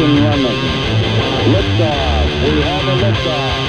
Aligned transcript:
Running. 0.00 0.46
Liftoff. 1.52 2.24
We 2.42 2.62
have 2.62 2.84
a 2.88 2.96
liftoff. 3.02 3.60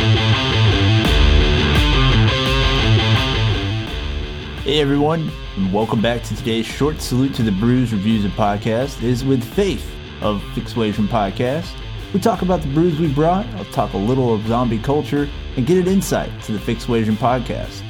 Hey 4.63 4.79
everyone, 4.79 5.29
and 5.57 5.73
welcome 5.73 6.01
back 6.01 6.23
to 6.23 6.35
today's 6.37 6.65
short 6.65 7.01
salute 7.01 7.35
to 7.35 7.43
the 7.43 7.51
Brews 7.51 7.91
Reviews 7.91 8.23
and 8.23 8.33
Podcast. 8.35 8.99
It 8.99 9.09
is 9.09 9.25
with 9.25 9.43
Faith 9.43 9.85
of 10.21 10.41
Fixuasion 10.53 11.07
Podcast. 11.07 11.69
We 12.13 12.21
talk 12.21 12.43
about 12.43 12.61
the 12.61 12.69
brews 12.69 12.97
we 12.97 13.13
brought, 13.13 13.45
I'll 13.55 13.65
talk 13.65 13.91
a 13.91 13.97
little 13.97 14.33
of 14.33 14.47
zombie 14.47 14.79
culture, 14.79 15.27
and 15.57 15.67
get 15.67 15.79
an 15.79 15.87
insight 15.89 16.31
to 16.43 16.53
the 16.53 16.59
Fixuasion 16.59 17.15
Podcast. 17.15 17.83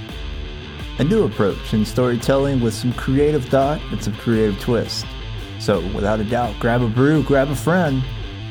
A 0.98 1.04
new 1.04 1.26
approach 1.26 1.76
in 1.76 1.86
storytelling 1.86 2.60
with 2.60 2.74
some 2.74 2.92
creative 2.94 3.46
thought 3.46 3.80
and 3.92 4.04
some 4.04 4.16
creative 4.16 4.60
twist. 4.60 5.06
So, 5.60 5.80
without 5.90 6.20
a 6.20 6.24
doubt, 6.24 6.60
grab 6.60 6.82
a 6.82 6.88
brew, 6.88 7.22
grab 7.22 7.50
a 7.50 7.56
friend, 7.56 8.02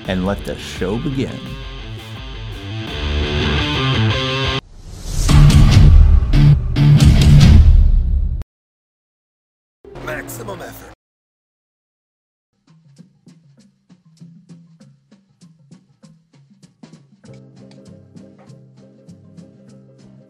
and 0.09 0.27
let 0.27 0.45
the 0.45 0.57
show 0.59 0.99
begin. 0.99 1.39
Maximum 10.05 10.61
effort. 10.63 10.91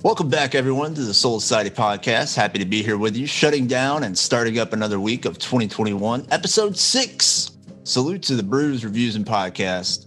Welcome 0.02 0.30
back, 0.30 0.54
everyone, 0.54 0.94
to 0.94 1.02
the 1.02 1.12
Soul 1.12 1.40
Society 1.40 1.68
podcast. 1.68 2.34
Happy 2.34 2.58
to 2.58 2.64
be 2.64 2.82
here 2.82 2.96
with 2.96 3.16
you, 3.16 3.26
shutting 3.26 3.66
down 3.66 4.04
and 4.04 4.16
starting 4.16 4.58
up 4.58 4.72
another 4.72 4.98
week 4.98 5.26
of 5.26 5.38
2021, 5.38 6.26
episode 6.30 6.78
six. 6.78 7.49
Salute 7.90 8.22
to 8.22 8.36
the 8.36 8.42
Brews, 8.44 8.84
Reviews, 8.84 9.16
and 9.16 9.26
Podcast. 9.26 10.06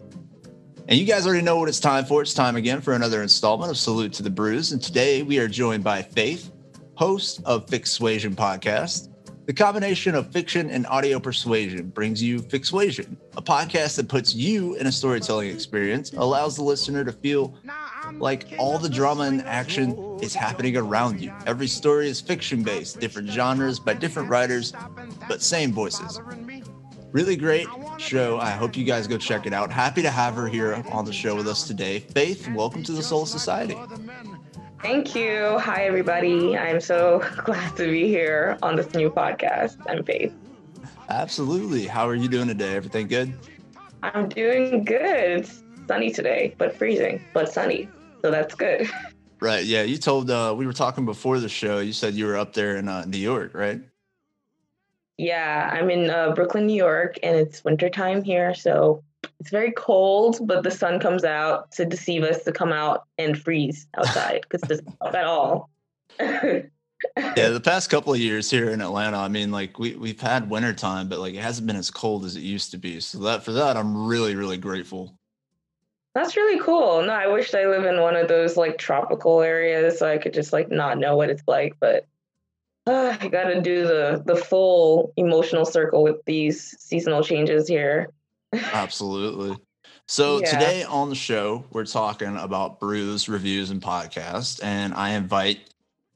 And 0.88 0.98
you 0.98 1.06
guys 1.06 1.28
already 1.28 1.44
know 1.44 1.58
what 1.58 1.68
it's 1.68 1.82
time 1.82 2.06
for. 2.06 2.22
It's 2.22 2.34
time 2.34 2.56
again 2.56 2.80
for 2.80 2.94
another 2.94 3.22
installment 3.22 3.70
of 3.70 3.78
Salute 3.78 4.14
to 4.14 4.24
the 4.24 4.30
Brews. 4.30 4.72
And 4.72 4.82
today 4.82 5.22
we 5.22 5.38
are 5.40 5.50
joined 5.50 5.84
by 5.84 6.02
Faith, 6.02 6.54
host 6.96 7.42
of 7.44 7.66
Fixuasion 7.66 8.36
Podcast. 8.36 9.10
The 9.48 9.54
combination 9.54 10.16
of 10.16 10.32
fiction 10.32 10.70
and 10.70 10.88
audio 10.88 11.20
persuasion 11.20 11.90
brings 11.90 12.24
you 12.24 12.40
Fixuasion, 12.40 13.18
a 13.36 13.42
podcast 13.42 13.98
that 13.98 14.08
puts 14.08 14.34
you 14.34 14.76
in 14.76 14.88
a 14.88 14.92
storytelling 14.92 15.50
experience, 15.50 16.14
allows 16.14 16.56
the 16.56 16.64
listener 16.64 17.04
to 17.04 17.12
feel 17.12 17.54
like 18.14 18.48
all 18.58 18.80
the 18.80 18.88
drama 18.88 19.24
and 19.24 19.42
action 19.42 20.18
is 20.22 20.34
happening 20.34 20.78
around 20.78 21.20
you. 21.20 21.34
Every 21.46 21.68
story 21.68 22.08
is 22.08 22.22
fiction 22.22 22.64
based, 22.64 23.02
different 23.02 23.30
genres 23.30 23.78
by 23.78 23.96
different 23.96 24.30
writers, 24.30 24.72
but 25.28 25.42
same 25.42 25.74
voices. 25.74 26.22
Really 27.14 27.36
great 27.36 27.68
show. 28.00 28.40
I 28.40 28.50
hope 28.50 28.76
you 28.76 28.84
guys 28.84 29.06
go 29.06 29.20
check 29.20 29.46
it 29.46 29.54
out. 29.54 29.72
Happy 29.72 30.02
to 30.02 30.10
have 30.10 30.34
her 30.34 30.48
here 30.48 30.84
on 30.92 31.06
the 31.06 31.14
show 31.14 31.36
with 31.36 31.48
us 31.48 31.68
today. 31.68 32.00
Faith, 32.00 32.50
welcome 32.56 32.82
to 32.82 32.92
the 32.92 33.04
Soul 33.04 33.28
Society. 33.28 33.78
Thank 34.82 35.14
you. 35.14 35.60
Hi, 35.60 35.84
everybody. 35.84 36.58
I'm 36.58 36.82
so 36.82 37.24
glad 37.44 37.78
to 37.78 37.88
be 37.88 38.08
here 38.08 38.58
on 38.64 38.76
this 38.76 38.96
new 38.96 39.12
podcast. 39.12 39.78
I'm 39.88 40.04
Faith. 40.04 40.34
Absolutely. 41.08 41.86
How 41.86 42.10
are 42.10 42.16
you 42.16 42.28
doing 42.28 42.48
today? 42.48 42.76
Everything 42.76 43.08
good? 43.08 43.32
I'm 44.02 44.28
doing 44.28 44.84
good. 44.84 45.42
It's 45.42 45.62
sunny 45.88 46.10
today, 46.10 46.56
but 46.58 46.76
freezing, 46.76 47.24
but 47.32 47.54
sunny. 47.54 47.90
So 48.24 48.32
that's 48.32 48.56
good. 48.56 48.90
Right. 49.40 49.66
Yeah. 49.66 49.84
You 49.84 49.98
told, 49.98 50.32
uh, 50.32 50.56
we 50.58 50.66
were 50.66 50.72
talking 50.72 51.04
before 51.04 51.38
the 51.42 51.50
show. 51.50 51.80
You 51.80 51.92
said 51.92 52.14
you 52.14 52.28
were 52.28 52.38
up 52.38 52.54
there 52.54 52.78
in 52.78 52.88
uh, 52.88 53.04
New 53.04 53.18
York, 53.18 53.54
right? 53.54 53.82
Yeah, 55.18 55.70
I'm 55.72 55.90
in 55.90 56.10
uh, 56.10 56.32
Brooklyn, 56.34 56.66
New 56.66 56.76
York, 56.76 57.18
and 57.22 57.36
it's 57.36 57.64
wintertime 57.64 58.24
here. 58.24 58.54
So 58.54 59.04
it's 59.40 59.52
very 59.52 59.72
cold, 59.72 60.40
but 60.48 60.64
the 60.64 60.72
sun 60.72 61.00
comes 61.00 61.24
out 61.24 61.72
to 61.74 61.86
deceive 61.86 62.24
us 62.24 62.44
to 62.44 62.52
come 62.52 62.72
out 62.72 63.06
and 63.18 63.40
freeze 63.40 63.88
outside 63.98 64.42
because 64.42 64.64
it 64.64 64.70
doesn't 64.70 64.98
help 65.02 65.16
at 65.16 65.26
all. 65.26 65.70
yeah, 66.20 67.50
the 67.50 67.62
past 67.64 67.90
couple 67.90 68.14
of 68.14 68.20
years 68.20 68.50
here 68.50 68.70
in 68.70 68.82
Atlanta, 68.82 69.18
I 69.18 69.28
mean, 69.28 69.52
like 69.52 69.78
we 69.78 69.96
we've 69.96 70.20
had 70.20 70.50
winter 70.50 70.74
time, 70.74 71.10
but 71.10 71.20
like 71.20 71.34
it 71.36 71.42
hasn't 71.42 71.68
been 71.68 71.76
as 71.76 71.92
cold 71.92 72.26
as 72.26 72.36
it 72.36 72.42
used 72.42 72.72
to 72.72 72.78
be. 72.78 73.00
So 73.00 73.20
that 73.20 73.44
for 73.44 73.52
that, 73.54 73.78
I'm 73.78 74.08
really 74.08 74.36
really 74.36 74.58
grateful. 74.58 75.18
That's 76.16 76.36
really 76.36 76.60
cool. 76.60 77.02
No, 77.04 77.14
I 77.14 77.28
wish 77.28 77.54
I 77.56 77.66
live 77.66 77.86
in 77.86 78.00
one 78.00 78.16
of 78.16 78.28
those 78.28 78.56
like 78.56 78.78
tropical 78.78 79.42
areas 79.42 79.98
so 79.98 80.08
I 80.08 80.20
could 80.20 80.34
just 80.34 80.54
like 80.54 80.70
not 80.70 81.00
know 81.00 81.18
what 81.18 81.30
it's 81.30 81.44
like, 81.48 81.76
but 81.80 82.06
uh, 82.88 83.18
I 83.22 83.28
got 83.28 83.46
to 83.46 83.62
do 83.62 83.86
the 83.88 84.22
the 84.26 84.36
full 84.36 85.14
emotional 85.18 85.66
circle 85.66 86.04
with 86.04 86.24
these 86.26 86.76
seasonal 86.80 87.24
changes 87.24 87.68
here. 87.68 88.10
Absolutely. 88.54 89.58
So 90.08 90.40
Yeah. 90.40 90.52
today 90.52 90.84
on 90.84 91.10
the 91.10 91.16
show, 91.16 91.66
we're 91.72 91.86
talking 91.86 92.36
about 92.38 92.80
brews, 92.80 93.30
reviews, 93.30 93.70
and 93.72 93.82
podcasts, 93.82 94.64
and 94.64 94.94
I 94.94 95.12
invite 95.12 95.60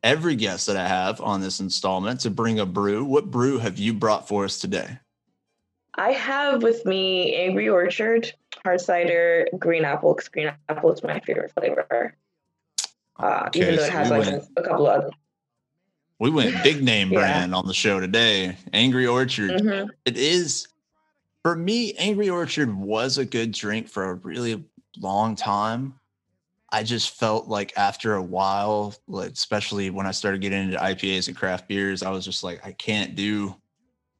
every 0.04 0.36
guest 0.36 0.68
that 0.68 0.78
I 0.78 0.88
have 0.88 1.20
on 1.22 1.42
this 1.42 1.60
installment 1.60 2.20
to 2.22 2.30
bring 2.30 2.60
a 2.60 2.66
brew. 2.66 3.04
What 3.04 3.32
brew 3.32 3.58
have 3.60 3.78
you 3.80 3.94
brought 3.94 4.28
for 4.28 4.44
us 4.46 4.60
today? 4.60 5.00
I 5.96 6.12
have 6.12 6.62
with 6.62 6.86
me 6.86 7.34
Angry 7.36 7.70
Orchard 7.70 8.32
hard 8.64 8.82
cider 8.82 9.48
green 9.58 9.86
apple. 9.86 10.14
'cause 10.14 10.28
green 10.28 10.52
apple 10.70 10.92
is 10.92 11.02
my 11.02 11.20
favorite 11.22 11.52
flavor. 11.54 12.16
Uh, 13.18 13.50
even 13.56 13.76
though 13.78 13.84
it 13.84 13.92
has 13.92 14.12
we 14.12 14.18
like 14.18 14.28
went- 14.28 14.44
a, 14.58 14.60
a 14.62 14.64
couple 14.64 14.88
of 14.88 15.02
other. 15.04 15.10
We 16.20 16.30
went 16.30 16.56
big 16.64 16.84
name 16.84 17.12
Yeah. 17.12 17.20
brand 17.20 17.56
on 17.56 17.68
the 17.68 17.74
show 17.74 18.00
today. 18.00 18.58
Angry 18.74 19.06
Orchard. 19.08 19.52
Mhm. 19.52 19.90
It 20.06 20.18
is 20.18 20.68
for 21.44 21.56
me, 21.56 21.94
Angry 21.94 22.30
Orchard 22.30 22.74
was 22.76 23.18
a 23.18 23.26
good 23.26 23.52
drink 23.54 23.88
for 23.88 24.06
a 24.06 24.14
really 24.16 24.66
long 24.98 25.36
time. 25.36 25.94
I 26.70 26.84
just 26.84 27.12
felt 27.18 27.48
like 27.48 27.72
after 27.78 28.16
a 28.16 28.22
while, 28.22 28.94
like 29.08 29.32
especially 29.32 29.90
when 29.90 30.06
I 30.06 30.12
started 30.12 30.42
getting 30.42 30.64
into 30.64 30.78
IPAs 30.78 31.28
and 31.30 31.38
craft 31.38 31.68
beers, 31.70 32.04
I 32.04 32.10
was 32.10 32.26
just 32.26 32.44
like, 32.44 32.66
I 32.66 32.74
can't 32.74 33.16
do 33.16 33.56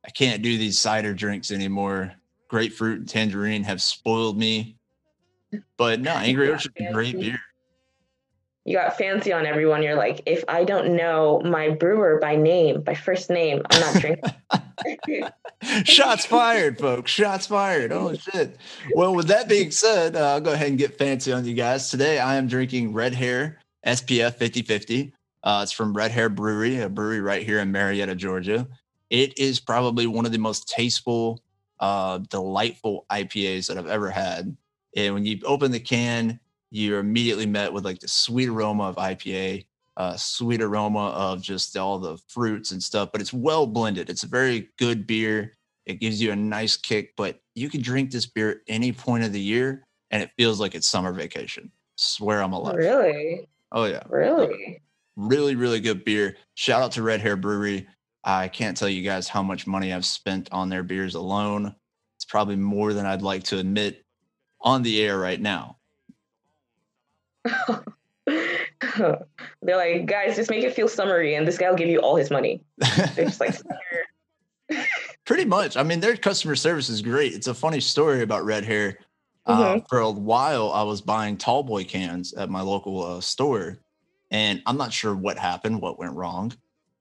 I 0.06 0.10
can't 0.10 0.42
do 0.42 0.58
these 0.58 0.80
cider 0.80 1.14
drinks 1.14 1.52
anymore. 1.52 2.14
Grapefruit 2.48 3.00
and 3.00 3.10
tangerine 3.10 3.64
have 3.64 3.82
spoiled 3.82 4.38
me. 4.38 4.78
But 5.76 6.00
no, 6.00 6.12
Angry 6.16 6.50
Orchard 6.50 6.72
is 6.78 6.88
a 6.90 6.94
great 6.94 7.20
beer. 7.20 7.40
You 8.68 8.74
got 8.74 8.98
fancy 8.98 9.32
on 9.32 9.46
everyone. 9.46 9.82
You're 9.82 9.96
like, 9.96 10.24
if 10.26 10.44
I 10.50 10.66
don't 10.66 10.98
know 10.98 11.42
my 11.46 11.70
brewer 11.70 12.20
by 12.20 12.36
name, 12.36 12.82
by 12.82 12.96
first 12.96 13.30
name, 13.30 13.62
I'm 13.70 13.80
not 13.80 13.94
drinking. 14.02 15.32
Shots 15.86 16.26
fired, 16.26 16.78
folks. 16.78 17.10
Shots 17.10 17.48
fired. 17.48 17.94
Oh 17.94 18.14
shit. 18.14 18.58
Well, 18.94 19.16
with 19.16 19.30
that 19.30 19.48
being 19.48 19.72
said, 19.72 20.18
uh, 20.18 20.34
I'll 20.34 20.42
go 20.42 20.52
ahead 20.52 20.68
and 20.68 20.78
get 20.78 20.98
fancy 20.98 21.32
on 21.32 21.46
you 21.46 21.54
guys. 21.54 21.90
Today 21.90 22.20
I 22.20 22.36
am 22.36 22.50
drinking 22.50 22.92
Red 22.92 23.14
Hare 23.14 23.60
SPF 23.86 24.36
5050. 24.36 25.14
Uh, 25.44 25.62
it's 25.64 25.72
from 25.72 25.94
Red 25.94 26.12
Hare 26.12 26.28
Brewery, 26.28 26.82
a 26.82 26.90
brewery 26.90 27.22
right 27.22 27.44
here 27.44 27.60
in 27.60 27.72
Marietta, 27.72 28.16
Georgia. 28.16 28.68
It 29.10 29.40
is 29.40 29.62
probably 29.62 30.08
one 30.08 30.26
of 30.26 30.34
the 30.34 30.40
most 30.40 30.68
tasteful, 30.68 31.42
uh, 31.80 32.18
delightful 32.18 33.06
IPAs 33.10 33.68
that 33.68 33.78
I've 33.78 33.88
ever 33.88 34.10
had. 34.10 34.58
And 34.94 35.14
when 35.14 35.26
you 35.26 35.40
open 35.46 35.72
the 35.72 35.80
can, 35.80 36.42
you're 36.72 37.00
immediately 37.00 37.46
met 37.46 37.72
with 37.72 37.86
like 37.86 38.00
the 38.00 38.08
sweet 38.08 38.50
aroma 38.50 38.84
of 38.84 38.96
IPA, 38.96 39.66
uh, 39.96 40.16
sweet 40.16 40.62
aroma 40.62 41.10
of 41.10 41.42
just 41.42 41.76
all 41.78 41.98
the 41.98 42.18
fruits 42.28 42.72
and 42.72 42.82
stuff, 42.82 43.10
but 43.12 43.22
it's 43.22 43.34
well 43.34 43.66
blended. 43.66 44.10
It's 44.10 44.24
a 44.24 44.28
very 44.28 44.70
good 44.78 45.08
beer. 45.08 45.54
It 45.86 46.00
gives 46.00 46.22
you 46.22 46.32
a 46.32 46.36
nice 46.36 46.76
kick, 46.76 47.14
but 47.16 47.40
you 47.56 47.70
can 47.70 47.82
drink 47.82 48.12
this 48.12 48.26
beer 48.26 48.62
any 48.68 48.92
point 48.92 49.24
of 49.24 49.32
the 49.32 49.40
year 49.40 49.86
and 50.12 50.22
it 50.22 50.32
feels 50.38 50.60
like 50.60 50.76
it's 50.76 50.88
summer 50.88 51.14
vacation. 51.14 51.72
Swear 51.96 52.44
I'm 52.44 52.54
alive. 52.54 52.76
really? 52.76 53.48
Oh, 53.72 53.86
yeah. 53.86 54.04
Really? 54.10 54.82
Really, 55.16 55.56
really 55.56 55.80
good 55.80 56.06
beer. 56.06 56.38
Shout 56.56 56.82
out 56.82 56.92
to 56.94 57.02
Red 57.04 57.22
Hare 57.22 57.36
Brewery. 57.36 57.88
I 58.24 58.48
can't 58.50 58.78
tell 58.78 58.90
you 58.90 59.04
guys 59.04 59.28
how 59.28 59.42
much 59.42 59.66
money 59.66 59.94
I've 59.94 60.06
spent 60.06 60.50
on 60.52 60.70
their 60.70 60.84
beers 60.84 61.16
alone. 61.16 61.76
It's 62.18 62.26
probably 62.26 62.56
more 62.56 62.94
than 62.94 63.06
I'd 63.06 63.22
like 63.22 63.44
to 63.46 63.58
admit 63.58 64.04
on 64.62 64.84
the 64.84 65.02
air 65.02 65.18
right 65.18 65.40
now. 65.40 65.77
They're 68.28 69.78
like, 69.78 70.06
guys, 70.06 70.36
just 70.36 70.50
make 70.50 70.64
it 70.64 70.74
feel 70.74 70.88
summery, 70.88 71.36
and 71.36 71.48
this 71.48 71.58
guy 71.58 71.70
will 71.70 71.78
give 71.78 71.90
you 71.90 72.00
all 72.00 72.16
his 72.16 72.30
money. 72.30 72.62
They're 73.16 73.26
just 73.26 73.40
like, 73.40 73.56
Pretty 75.26 75.46
much. 75.46 75.78
I 75.78 75.84
mean, 75.84 76.00
their 76.00 76.16
customer 76.18 76.56
service 76.56 76.90
is 76.90 77.02
great. 77.02 77.34
It's 77.34 77.48
a 77.48 77.54
funny 77.54 77.80
story 77.80 78.22
about 78.22 78.46
Red 78.46 78.64
Hare. 78.66 79.00
Uh, 79.46 79.80
for 79.90 80.00
a 80.00 80.12
while, 80.12 80.72
I 80.74 80.84
was 80.84 81.00
buying 81.02 81.38
Tallboy 81.38 81.88
cans 81.88 82.34
at 82.34 82.50
my 82.50 82.60
local 82.62 83.02
uh, 83.02 83.22
store, 83.22 83.80
and 84.30 84.62
I'm 84.66 84.78
not 84.78 84.92
sure 84.92 85.16
what 85.16 85.38
happened, 85.38 85.82
what 85.82 85.98
went 85.98 86.16
wrong, 86.16 86.52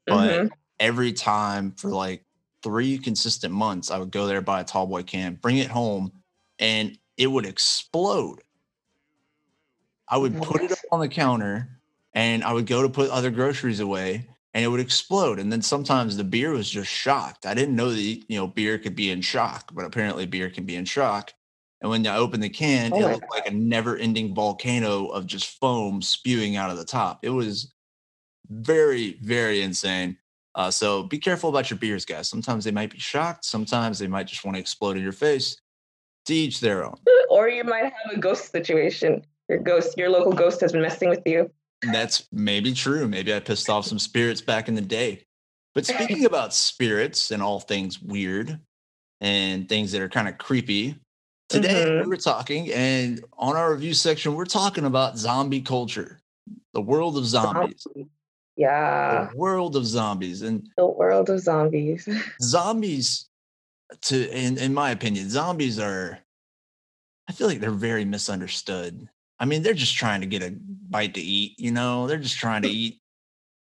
but 0.07 0.31
Mhm. 0.31 0.51
every 0.79 1.13
time 1.13 1.73
for 1.73 1.89
like 1.89 2.25
three 2.63 2.99
consistent 2.99 3.53
months, 3.53 3.91
I 3.91 3.99
would 3.99 4.13
go 4.13 4.29
there, 4.29 4.41
buy 4.41 4.61
a 4.61 4.65
Tallboy 4.65 5.07
can, 5.07 5.35
bring 5.35 5.59
it 5.59 5.71
home, 5.71 6.13
and 6.61 6.97
it 7.17 7.27
would 7.27 7.47
explode. 7.47 8.43
I 10.09 10.17
would 10.17 10.41
put 10.41 10.63
it 10.63 10.73
up 10.73 10.79
on 10.93 11.01
the 11.01 11.09
counter 11.09 11.69
and 12.15 12.45
I 12.45 12.53
would 12.53 12.67
go 12.67 12.83
to 12.83 12.89
put 12.89 13.11
other 13.11 13.31
groceries 13.31 13.81
away 13.81 14.29
and 14.55 14.65
it 14.65 14.69
would 14.69 14.81
explode. 14.81 15.39
And 15.39 15.53
then 15.53 15.63
sometimes 15.63 16.17
the 16.17 16.25
beer 16.25 16.53
was 16.53 16.71
just 16.71 16.91
shocked. 16.91 17.45
I 17.45 17.55
didn't 17.55 17.77
know 17.77 17.91
that, 17.91 18.01
you 18.01 18.39
know, 18.39 18.47
beer 18.47 18.79
could 18.79 18.97
be 18.97 19.11
in 19.11 19.21
shock, 19.21 19.71
but 19.75 19.85
apparently 19.85 20.25
beer 20.27 20.49
can 20.49 20.65
be 20.65 20.77
in 20.77 20.85
shock. 20.85 21.33
And 21.81 21.91
when 21.91 22.07
I 22.07 22.17
opened 22.17 22.43
the 22.43 22.49
can, 22.49 22.93
Oh 22.95 22.97
it 22.97 23.13
looked 23.13 23.31
like 23.31 23.47
a 23.47 23.53
never-ending 23.53 24.35
volcano 24.35 25.09
of 25.09 25.27
just 25.27 25.61
foam 25.61 26.01
spewing 26.01 26.57
out 26.57 26.71
of 26.71 26.79
the 26.79 26.87
top. 26.87 27.21
It 27.23 27.31
was 27.31 27.75
very, 28.49 29.19
very 29.21 29.61
insane. 29.61 30.17
Uh, 30.55 30.71
so 30.71 31.03
be 31.03 31.19
careful 31.19 31.51
about 31.51 31.69
your 31.69 31.79
beers, 31.79 32.07
guys. 32.07 32.29
Sometimes 32.29 32.65
they 32.65 32.71
might 32.71 32.91
be 32.91 32.99
shocked. 32.99 33.45
Sometimes 33.45 33.99
they 33.99 34.07
might 34.07 34.27
just 34.27 34.43
want 34.43 34.55
to 34.55 34.61
explode 34.61 34.97
in 34.97 35.03
your 35.03 35.13
face. 35.13 35.61
To 36.27 36.35
each 36.35 36.61
their 36.61 36.85
own. 36.85 36.97
or 37.29 37.49
you 37.49 37.63
might 37.63 37.85
have 37.85 38.17
a 38.17 38.19
ghost 38.19 38.51
situation. 38.51 39.25
Your 39.49 39.59
ghost, 39.59 39.97
your 39.97 40.11
local 40.11 40.33
ghost 40.33 40.61
has 40.61 40.73
been 40.73 40.83
messing 40.83 41.09
with 41.09 41.23
you. 41.25 41.51
That's 41.93 42.27
maybe 42.33 42.73
true. 42.73 43.07
Maybe 43.07 43.33
I 43.35 43.41
pissed 43.41 43.69
off 43.69 43.87
some 43.87 43.99
spirits 43.99 44.41
back 44.41 44.69
in 44.69 44.75
the 44.75 44.81
day. 44.81 45.25
But 45.75 45.87
speaking 45.87 46.25
about 46.27 46.55
spirits 46.55 47.31
and 47.31 47.43
all 47.43 47.61
things 47.61 48.01
weird 48.03 48.59
and 49.21 49.69
things 49.69 49.93
that 49.93 50.01
are 50.01 50.09
kind 50.09 50.29
of 50.29 50.39
creepy, 50.39 50.99
today 51.49 51.85
Mhm. 51.87 52.01
we 52.03 52.07
were 52.09 52.17
talking, 52.17 52.73
and 52.73 53.25
on 53.39 53.57
our 53.57 53.73
review 53.73 53.95
section, 53.95 54.35
we're 54.35 54.47
talking 54.47 54.85
about 54.85 55.17
zombie 55.19 55.61
culture, 55.61 56.21
the 56.73 56.81
world 56.81 57.17
of 57.17 57.25
zombies, 57.27 57.87
Yeah, 58.57 59.29
the 59.31 59.37
world 59.37 59.77
of 59.77 59.85
zombies. 59.87 60.43
And 60.43 60.69
the 60.77 60.87
world 60.87 61.29
of 61.31 61.41
zombies. 61.41 62.09
zombies, 62.43 63.29
to 64.03 64.29
in, 64.31 64.59
in 64.59 64.75
my 64.75 64.91
opinion, 64.91 65.29
zombies 65.31 65.79
are, 65.79 66.19
I 67.29 67.33
feel 67.33 67.47
like 67.47 67.61
they're 67.61 67.71
very 67.71 68.05
misunderstood. 68.07 69.09
I 69.39 69.45
mean, 69.45 69.63
they're 69.63 69.75
just 69.75 69.97
trying 69.97 70.21
to 70.23 70.27
get 70.27 70.43
a 70.43 70.55
bite 70.89 71.15
to 71.15 71.21
eat, 71.21 71.59
you 71.59 71.71
know, 71.71 72.07
they're 72.07 72.19
just 72.19 72.39
trying 72.39 72.63
to 72.63 72.69
mm. 72.69 72.75
eat. 72.75 73.01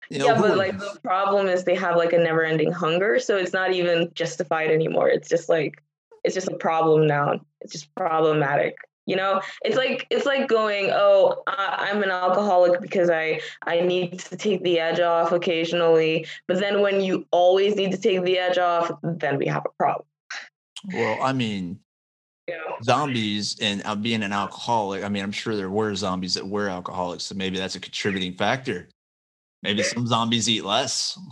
You 0.09 0.19
know, 0.19 0.27
yeah, 0.27 0.41
but 0.41 0.57
like 0.57 0.79
the 0.79 0.99
problem 1.03 1.47
is 1.47 1.63
they 1.63 1.75
have 1.75 1.95
like 1.95 2.13
a 2.13 2.17
never-ending 2.17 2.71
hunger, 2.71 3.19
so 3.19 3.37
it's 3.37 3.53
not 3.53 3.73
even 3.73 4.09
justified 4.15 4.71
anymore. 4.71 5.07
It's 5.07 5.29
just 5.29 5.49
like 5.49 5.83
it's 6.23 6.33
just 6.33 6.47
a 6.47 6.57
problem 6.57 7.05
now. 7.05 7.39
It's 7.61 7.73
just 7.73 7.93
problematic. 7.93 8.75
You 9.05 9.15
know, 9.15 9.41
it's 9.63 9.75
like 9.75 10.07
it's 10.09 10.25
like 10.25 10.47
going, 10.47 10.89
oh, 10.91 11.43
I, 11.45 11.89
I'm 11.89 12.01
an 12.01 12.09
alcoholic 12.09 12.81
because 12.81 13.09
I 13.09 13.41
I 13.67 13.81
need 13.81 14.19
to 14.19 14.37
take 14.37 14.63
the 14.63 14.79
edge 14.79 14.99
off 14.99 15.31
occasionally. 15.31 16.25
But 16.47 16.59
then 16.59 16.81
when 16.81 17.01
you 17.01 17.27
always 17.31 17.75
need 17.75 17.91
to 17.91 17.97
take 17.97 18.23
the 18.23 18.39
edge 18.39 18.57
off, 18.57 18.91
then 19.03 19.37
we 19.37 19.45
have 19.47 19.65
a 19.65 19.77
problem. 19.77 20.05
well, 20.93 21.21
I 21.21 21.33
mean, 21.33 21.79
Know? 22.49 22.75
zombies 22.83 23.57
and 23.61 23.81
uh, 23.85 23.95
being 23.95 24.23
an 24.23 24.31
alcoholic. 24.31 25.03
I 25.03 25.09
mean, 25.09 25.23
I'm 25.23 25.31
sure 25.31 25.55
there 25.55 25.69
were 25.69 25.95
zombies 25.95 26.33
that 26.35 26.47
were 26.47 26.69
alcoholics, 26.69 27.25
so 27.25 27.35
maybe 27.35 27.57
that's 27.57 27.75
a 27.75 27.79
contributing 27.79 28.33
factor. 28.33 28.87
Maybe 29.63 29.83
some 29.83 30.07
zombies 30.07 30.49
eat 30.49 30.63
less. 30.63 31.17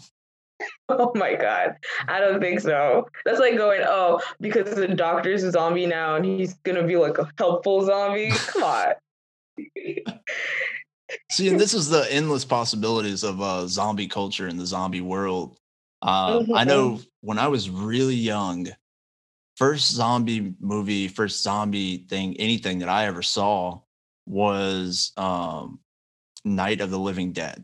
Oh 0.89 1.11
my 1.15 1.35
god, 1.35 1.75
I 2.07 2.19
don't 2.19 2.39
think 2.39 2.61
so. 2.61 3.07
That's 3.25 3.39
like 3.39 3.57
going, 3.57 3.81
oh, 3.85 4.21
because 4.39 4.73
the 4.73 4.87
doctor's 4.87 5.43
a 5.43 5.51
zombie 5.51 5.85
now 5.85 6.15
and 6.15 6.23
he's 6.25 6.53
gonna 6.63 6.83
be 6.87 6.95
like 6.95 7.17
a 7.17 7.29
helpful 7.37 7.85
zombie. 7.85 8.31
Come 8.31 8.63
on. 8.63 8.93
See, 11.31 11.49
and 11.49 11.59
this 11.59 11.73
is 11.75 11.89
the 11.89 12.11
endless 12.11 12.45
possibilities 12.45 13.23
of 13.23 13.41
uh, 13.41 13.67
zombie 13.67 14.07
culture 14.07 14.47
and 14.47 14.59
the 14.59 14.65
zombie 14.65 15.01
world. 15.01 15.59
Uh, 16.01 16.43
I 16.55 16.63
Mhm. 16.63 16.67
know 16.67 16.99
when 17.21 17.37
I 17.37 17.49
was 17.49 17.69
really 17.69 18.15
young, 18.15 18.67
first 19.57 19.92
zombie 19.92 20.54
movie, 20.59 21.07
first 21.07 21.42
zombie 21.42 22.06
thing, 22.09 22.38
anything 22.38 22.80
that 22.80 22.89
I 22.89 23.06
ever 23.06 23.24
saw 23.24 23.81
was 24.27 25.12
um, 25.18 25.80
Night 26.45 26.80
of 26.80 26.92
the 26.92 27.00
Living 27.00 27.33
Dead. 27.33 27.63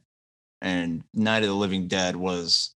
And 0.62 1.04
Night 1.14 1.44
of 1.44 1.50
the 1.50 1.56
Living 1.56 1.88
Dead 1.88 2.16
was, 2.16 2.74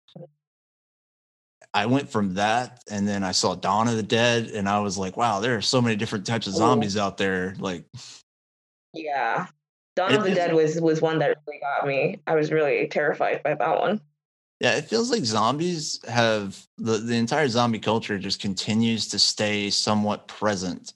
I 1.72 1.86
went 1.86 2.08
from 2.08 2.34
that 2.34 2.82
and 2.90 3.06
then 3.06 3.22
I 3.22 3.32
saw 3.32 3.54
Dawn 3.54 3.88
of 3.88 3.96
the 3.96 4.02
Dead 4.02 4.48
and 4.48 4.68
I 4.68 4.80
was 4.80 4.98
like, 4.98 5.16
wow, 5.16 5.40
there 5.40 5.56
are 5.56 5.62
so 5.62 5.80
many 5.80 5.96
different 5.96 6.26
types 6.26 6.46
of 6.46 6.54
zombies 6.54 6.96
out 6.96 7.16
there. 7.16 7.54
Like, 7.58 7.84
Yeah. 8.92 9.46
Dawn 9.96 10.14
of 10.14 10.24
the 10.24 10.34
Dead 10.34 10.52
was 10.52 10.80
was 10.80 11.00
one 11.00 11.20
that 11.20 11.36
really 11.46 11.60
got 11.60 11.86
me. 11.86 12.20
I 12.26 12.34
was 12.34 12.50
really 12.50 12.88
terrified 12.88 13.44
by 13.44 13.54
that 13.54 13.78
one. 13.78 14.00
Yeah, 14.64 14.76
it 14.76 14.86
feels 14.86 15.10
like 15.10 15.26
zombies 15.26 16.00
have 16.08 16.58
the, 16.78 16.96
the 16.96 17.16
entire 17.16 17.48
zombie 17.48 17.78
culture 17.78 18.18
just 18.18 18.40
continues 18.40 19.08
to 19.08 19.18
stay 19.18 19.68
somewhat 19.68 20.26
present 20.26 20.94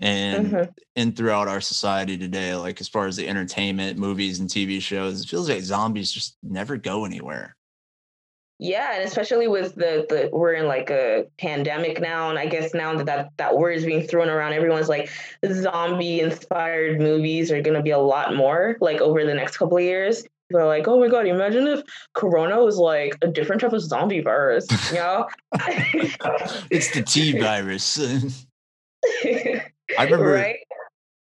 and 0.00 0.52
Mhm. 0.52 0.74
and 0.96 1.16
throughout 1.16 1.48
our 1.48 1.62
society 1.62 2.18
today. 2.18 2.54
Like 2.54 2.78
as 2.78 2.88
far 2.88 3.06
as 3.06 3.16
the 3.16 3.26
entertainment, 3.26 3.98
movies 3.98 4.38
and 4.40 4.50
TV 4.50 4.82
shows, 4.82 5.22
it 5.22 5.30
feels 5.30 5.48
like 5.48 5.62
zombies 5.62 6.12
just 6.12 6.36
never 6.42 6.76
go 6.76 7.06
anywhere. 7.06 7.56
Yeah, 8.58 8.92
and 8.96 9.02
especially 9.08 9.48
with 9.48 9.76
the 9.76 10.04
the 10.10 10.28
we're 10.30 10.52
in 10.52 10.66
like 10.66 10.90
a 10.90 11.24
pandemic 11.38 12.02
now, 12.02 12.28
and 12.28 12.38
I 12.38 12.44
guess 12.44 12.74
now 12.74 12.94
that 12.96 13.06
that, 13.06 13.30
that 13.38 13.56
word 13.56 13.78
is 13.78 13.86
being 13.86 14.06
thrown 14.06 14.28
around, 14.28 14.52
everyone's 14.52 14.90
like 14.90 15.08
zombie 15.50 16.20
inspired 16.20 17.00
movies 17.00 17.50
are 17.50 17.62
gonna 17.62 17.82
be 17.82 17.92
a 17.92 17.98
lot 17.98 18.36
more 18.36 18.76
like 18.82 19.00
over 19.00 19.24
the 19.24 19.32
next 19.32 19.56
couple 19.56 19.78
of 19.78 19.84
years. 19.84 20.22
Are 20.54 20.66
like, 20.66 20.88
oh 20.88 20.98
my 20.98 21.08
god, 21.08 21.26
imagine 21.26 21.66
if 21.66 21.82
Corona 22.14 22.62
was 22.62 22.76
like 22.76 23.16
a 23.22 23.28
different 23.28 23.60
type 23.60 23.72
of 23.72 23.80
zombie 23.80 24.20
virus, 24.20 24.66
you 24.90 24.96
know? 24.96 25.28
it's 26.70 26.92
the 26.92 27.02
T 27.02 27.38
virus. 27.38 27.98
I 29.24 30.04
remember 30.04 30.32
right? 30.32 30.56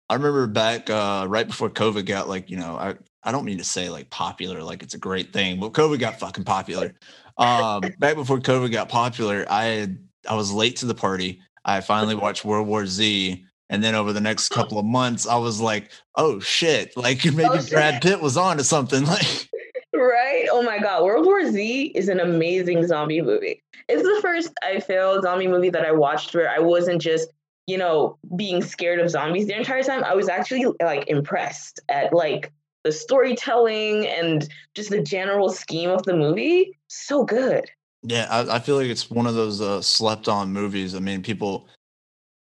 I 0.10 0.16
remember 0.16 0.48
back 0.48 0.90
uh, 0.90 1.28
right 1.30 1.46
before 1.46 1.70
COVID 1.70 2.06
got 2.06 2.28
like, 2.28 2.50
you 2.50 2.58
know, 2.58 2.76
I, 2.76 2.96
I 3.24 3.32
don't 3.32 3.46
mean 3.46 3.60
to 3.60 3.64
say 3.64 3.90
like 3.90 4.10
popular, 4.10 4.64
like 4.64 4.82
it's 4.82 4.96
a 4.96 5.00
great 5.00 5.32
thing, 5.32 5.60
but 5.60 5.74
COVID 5.74 6.00
got 6.00 6.20
fucking 6.20 6.46
popular. 6.46 6.96
Um, 7.38 7.82
back 8.00 8.16
before 8.16 8.40
COVID 8.40 8.72
got 8.72 8.90
popular, 8.90 9.46
I 9.50 9.66
had, 9.66 10.00
I 10.28 10.36
was 10.36 10.52
late 10.52 10.78
to 10.78 10.88
the 10.88 10.96
party. 10.96 11.42
I 11.64 11.82
finally 11.82 12.16
watched 12.16 12.44
World 12.44 12.68
War 12.68 12.86
Z. 12.88 13.46
And 13.70 13.84
then 13.84 13.94
over 13.96 14.14
the 14.14 14.22
next 14.22 14.50
couple 14.50 14.80
of 14.80 14.86
months, 14.86 15.28
I 15.28 15.38
was 15.38 15.62
like, 15.62 15.92
oh 16.16 16.40
shit, 16.40 16.96
like 16.98 17.24
maybe 17.26 17.44
Oh, 17.46 17.60
shit. 17.60 17.72
Brad 17.72 18.02
Pitt 18.02 18.22
was 18.22 18.38
on 18.38 18.58
to 18.58 18.64
something. 18.64 19.04
Like, 19.10 19.50
Right? 19.94 20.46
Oh 20.52 20.62
my 20.62 20.80
god, 20.80 21.04
World 21.04 21.26
War 21.26 21.52
Z 21.52 21.92
is 21.96 22.08
an 22.10 22.20
amazing 22.20 22.86
zombie 22.88 23.22
movie. 23.22 23.62
It's 23.90 24.04
the 24.04 24.20
first 24.22 24.54
I 24.64 24.80
feel 24.80 25.22
zombie 25.22 25.48
movie 25.48 25.72
that 25.72 25.86
I 25.86 25.92
watched 25.92 26.34
where 26.34 26.50
I 26.50 26.60
wasn't 26.60 27.02
just, 27.02 27.28
you 27.68 27.78
know, 27.78 28.18
being 28.36 28.64
scared 28.64 29.00
of 29.00 29.10
zombies 29.10 29.48
the 29.48 29.58
entire 29.58 29.84
time. 29.84 30.04
I 30.06 30.14
was 30.16 30.30
actually 30.30 30.66
like 30.82 31.08
impressed 31.10 31.82
at 31.90 32.14
like 32.14 32.52
the 32.86 32.92
storytelling 32.94 34.08
and 34.08 34.48
just 34.74 34.90
the 34.90 35.02
general 35.02 35.50
scheme 35.50 35.90
of 35.90 36.04
the 36.04 36.16
movie. 36.16 36.78
So 36.88 37.26
good. 37.26 37.70
yeah, 38.04 38.28
I, 38.30 38.56
I 38.56 38.60
feel 38.60 38.78
like 38.78 38.88
it's 38.88 39.10
one 39.10 39.28
of 39.28 39.36
those 39.36 39.60
uh, 39.60 39.82
slept 39.82 40.28
on 40.30 40.54
movies. 40.54 40.96
I 40.96 41.00
mean, 41.00 41.22
people, 41.24 41.68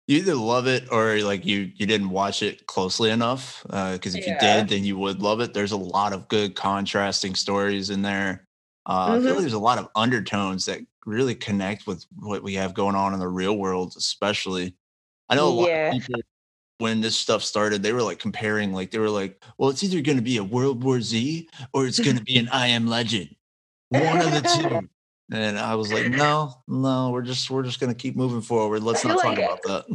you 0.07 0.17
either 0.17 0.35
love 0.35 0.67
it 0.67 0.91
or 0.91 1.17
like 1.19 1.45
you 1.45 1.71
you 1.75 1.85
didn't 1.85 2.09
watch 2.09 2.41
it 2.43 2.65
closely 2.67 3.09
enough 3.11 3.63
because 3.65 4.15
if 4.15 4.25
you 4.27 4.33
did 4.33 4.69
then 4.69 4.83
you 4.85 4.97
would 4.97 5.21
love 5.21 5.41
it. 5.41 5.53
There's 5.53 5.71
a 5.73 5.77
lot 5.77 6.13
of 6.13 6.27
good 6.29 6.55
contrasting 6.55 7.35
stories 7.35 7.89
in 7.89 8.01
there. 8.03 8.47
Uh, 8.85 9.17
i 9.19 9.19
feel 9.19 9.35
Mhm. 9.35 9.35
like 9.35 9.41
there's 9.43 9.53
a 9.53 9.59
lot 9.59 9.77
of 9.79 9.89
undertones 9.95 10.65
that 10.65 10.81
really 11.05 11.35
connect 11.35 11.87
with 11.87 12.05
what 12.19 12.43
we 12.43 12.53
have 12.55 12.73
going 12.73 12.95
on 12.95 13.13
in 13.13 13.19
the 13.19 13.27
real 13.27 13.57
world 13.57 13.93
especially. 13.97 14.75
I 15.29 15.35
know 15.35 15.47
a 15.49 15.51
lot 15.51 15.69
Yeah. 15.69 15.91
of 15.91 15.99
people 15.99 16.21
when 16.79 17.01
this 17.01 17.17
stuff 17.17 17.43
started 17.43 17.83
they 17.83 17.93
were 17.93 18.03
like 18.03 18.19
comparing 18.19 18.73
like 18.73 18.91
they 18.91 18.99
were 18.99 19.09
like 19.09 19.43
well 19.57 19.69
it's 19.71 19.83
either 19.83 20.01
going 20.01 20.17
to 20.17 20.23
be 20.23 20.37
a 20.37 20.43
world 20.43 20.83
war 20.83 21.01
z 21.01 21.49
or 21.73 21.87
it's 21.87 21.99
going 22.01 22.17
to 22.17 22.23
be 22.23 22.37
an 22.39 22.49
i 22.49 22.67
am 22.67 22.87
legend. 22.87 23.35
One 23.89 24.21
of 24.21 24.33
the 24.33 24.41
two 24.43 24.89
and 25.31 25.57
i 25.59 25.75
was 25.75 25.91
like 25.91 26.07
no 26.09 26.53
no 26.67 27.09
we're 27.09 27.21
just 27.21 27.49
we're 27.49 27.63
just 27.63 27.79
going 27.79 27.91
to 27.91 27.97
keep 27.97 28.15
moving 28.15 28.41
forward 28.41 28.81
let's 28.81 29.03
not 29.03 29.15
talk 29.15 29.25
like- 29.25 29.37
about 29.37 29.61
that 29.63 29.85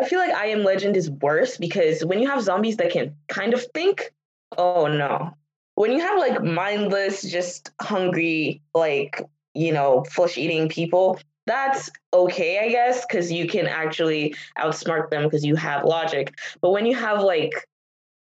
I 0.00 0.04
feel 0.04 0.20
like 0.20 0.34
I 0.34 0.46
Am 0.46 0.62
Legend 0.62 0.96
is 0.96 1.10
worse 1.10 1.56
because 1.56 2.04
when 2.04 2.20
you 2.20 2.28
have 2.28 2.42
zombies 2.42 2.76
that 2.76 2.92
can 2.92 3.16
kind 3.26 3.52
of 3.52 3.64
think, 3.74 4.12
oh 4.56 4.86
no. 4.86 5.34
When 5.74 5.92
you 5.92 6.00
have 6.00 6.18
like 6.18 6.42
mindless, 6.42 7.22
just 7.22 7.70
hungry, 7.80 8.62
like, 8.74 9.22
you 9.54 9.72
know, 9.72 10.04
flesh 10.10 10.38
eating 10.38 10.68
people, 10.68 11.20
that's 11.46 11.90
okay, 12.12 12.58
I 12.58 12.68
guess, 12.68 13.06
because 13.06 13.32
you 13.32 13.48
can 13.48 13.66
actually 13.66 14.34
outsmart 14.56 15.10
them 15.10 15.24
because 15.24 15.44
you 15.44 15.56
have 15.56 15.84
logic. 15.84 16.34
But 16.60 16.70
when 16.70 16.86
you 16.86 16.94
have 16.96 17.22
like 17.22 17.52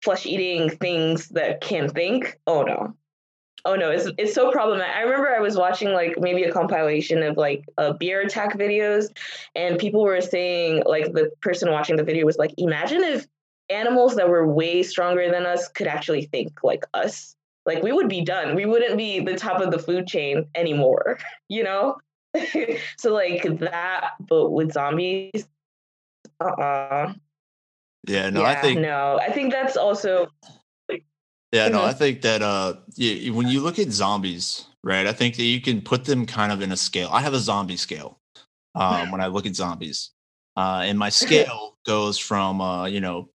flesh 0.03 0.25
eating 0.25 0.69
things 0.69 1.29
that 1.29 1.61
can 1.61 1.89
think, 1.89 2.39
oh 2.45 2.63
no. 2.63 2.95
Oh 3.65 3.75
no, 3.75 3.91
it's 3.91 4.09
it's 4.17 4.33
so 4.33 4.51
problematic. 4.51 4.93
I 4.93 5.01
remember 5.01 5.33
I 5.33 5.39
was 5.39 5.55
watching 5.55 5.93
like 5.93 6.19
maybe 6.19 6.43
a 6.43 6.51
compilation 6.51 7.23
of 7.23 7.37
like 7.37 7.63
uh, 7.77 7.93
beer 7.93 8.21
attack 8.21 8.57
videos, 8.57 9.07
and 9.55 9.79
people 9.79 10.03
were 10.03 10.19
saying 10.19 10.83
like 10.85 11.13
the 11.13 11.31
person 11.41 11.71
watching 11.71 11.95
the 11.95 12.03
video 12.03 12.25
was 12.25 12.37
like, 12.37 12.53
imagine 12.57 13.03
if 13.03 13.25
animals 13.69 14.15
that 14.15 14.27
were 14.27 14.45
way 14.45 14.83
stronger 14.83 15.31
than 15.31 15.45
us 15.45 15.69
could 15.69 15.87
actually 15.87 16.25
think 16.25 16.61
like 16.63 16.83
us. 16.93 17.35
Like 17.65 17.81
we 17.81 17.93
would 17.93 18.09
be 18.09 18.21
done. 18.21 18.55
We 18.55 18.65
wouldn't 18.65 18.97
be 18.97 19.21
the 19.21 19.35
top 19.35 19.61
of 19.61 19.71
the 19.71 19.79
food 19.79 20.07
chain 20.07 20.45
anymore. 20.55 21.19
You 21.49 21.63
know. 21.63 21.97
so 22.97 23.13
like 23.13 23.43
that, 23.59 24.13
but 24.27 24.49
with 24.49 24.73
zombies. 24.73 25.47
Uh 26.41 26.45
uh 26.45 27.13
yeah 28.07 28.29
no 28.29 28.41
yeah, 28.41 28.49
i 28.49 28.55
think 28.55 28.79
no. 28.81 29.19
I 29.21 29.31
think 29.31 29.51
that's 29.51 29.77
also 29.77 30.27
Yeah, 31.53 31.67
no, 31.67 31.81
Mhm. 31.81 31.85
I 31.85 31.93
think 31.93 32.21
that 32.23 32.41
uh, 32.41 32.73
yeah, 32.95 33.31
when 33.31 33.47
you 33.47 33.61
look 33.61 33.77
at 33.77 33.91
zombies, 33.91 34.65
right? 34.83 35.05
I 35.05 35.13
think 35.13 35.35
that 35.35 35.43
you 35.43 35.61
can 35.61 35.81
put 35.81 36.03
them 36.03 36.25
kind 36.25 36.51
of 36.51 36.63
in 36.63 36.71
a 36.71 36.77
scale. 36.77 37.09
I 37.11 37.21
have 37.21 37.35
a 37.35 37.39
zombie 37.39 37.77
scale 37.77 38.19
um, 38.73 39.11
when 39.11 39.21
I 39.21 39.27
look 39.27 39.45
at 39.45 39.55
zombies. 39.55 40.09
Uh, 40.57 40.81
and 40.83 40.97
my 40.97 41.09
scale 41.23 41.77
goes 41.85 42.17
from 42.17 42.59
uh, 42.59 42.85
you 42.87 43.01
know 43.01 43.29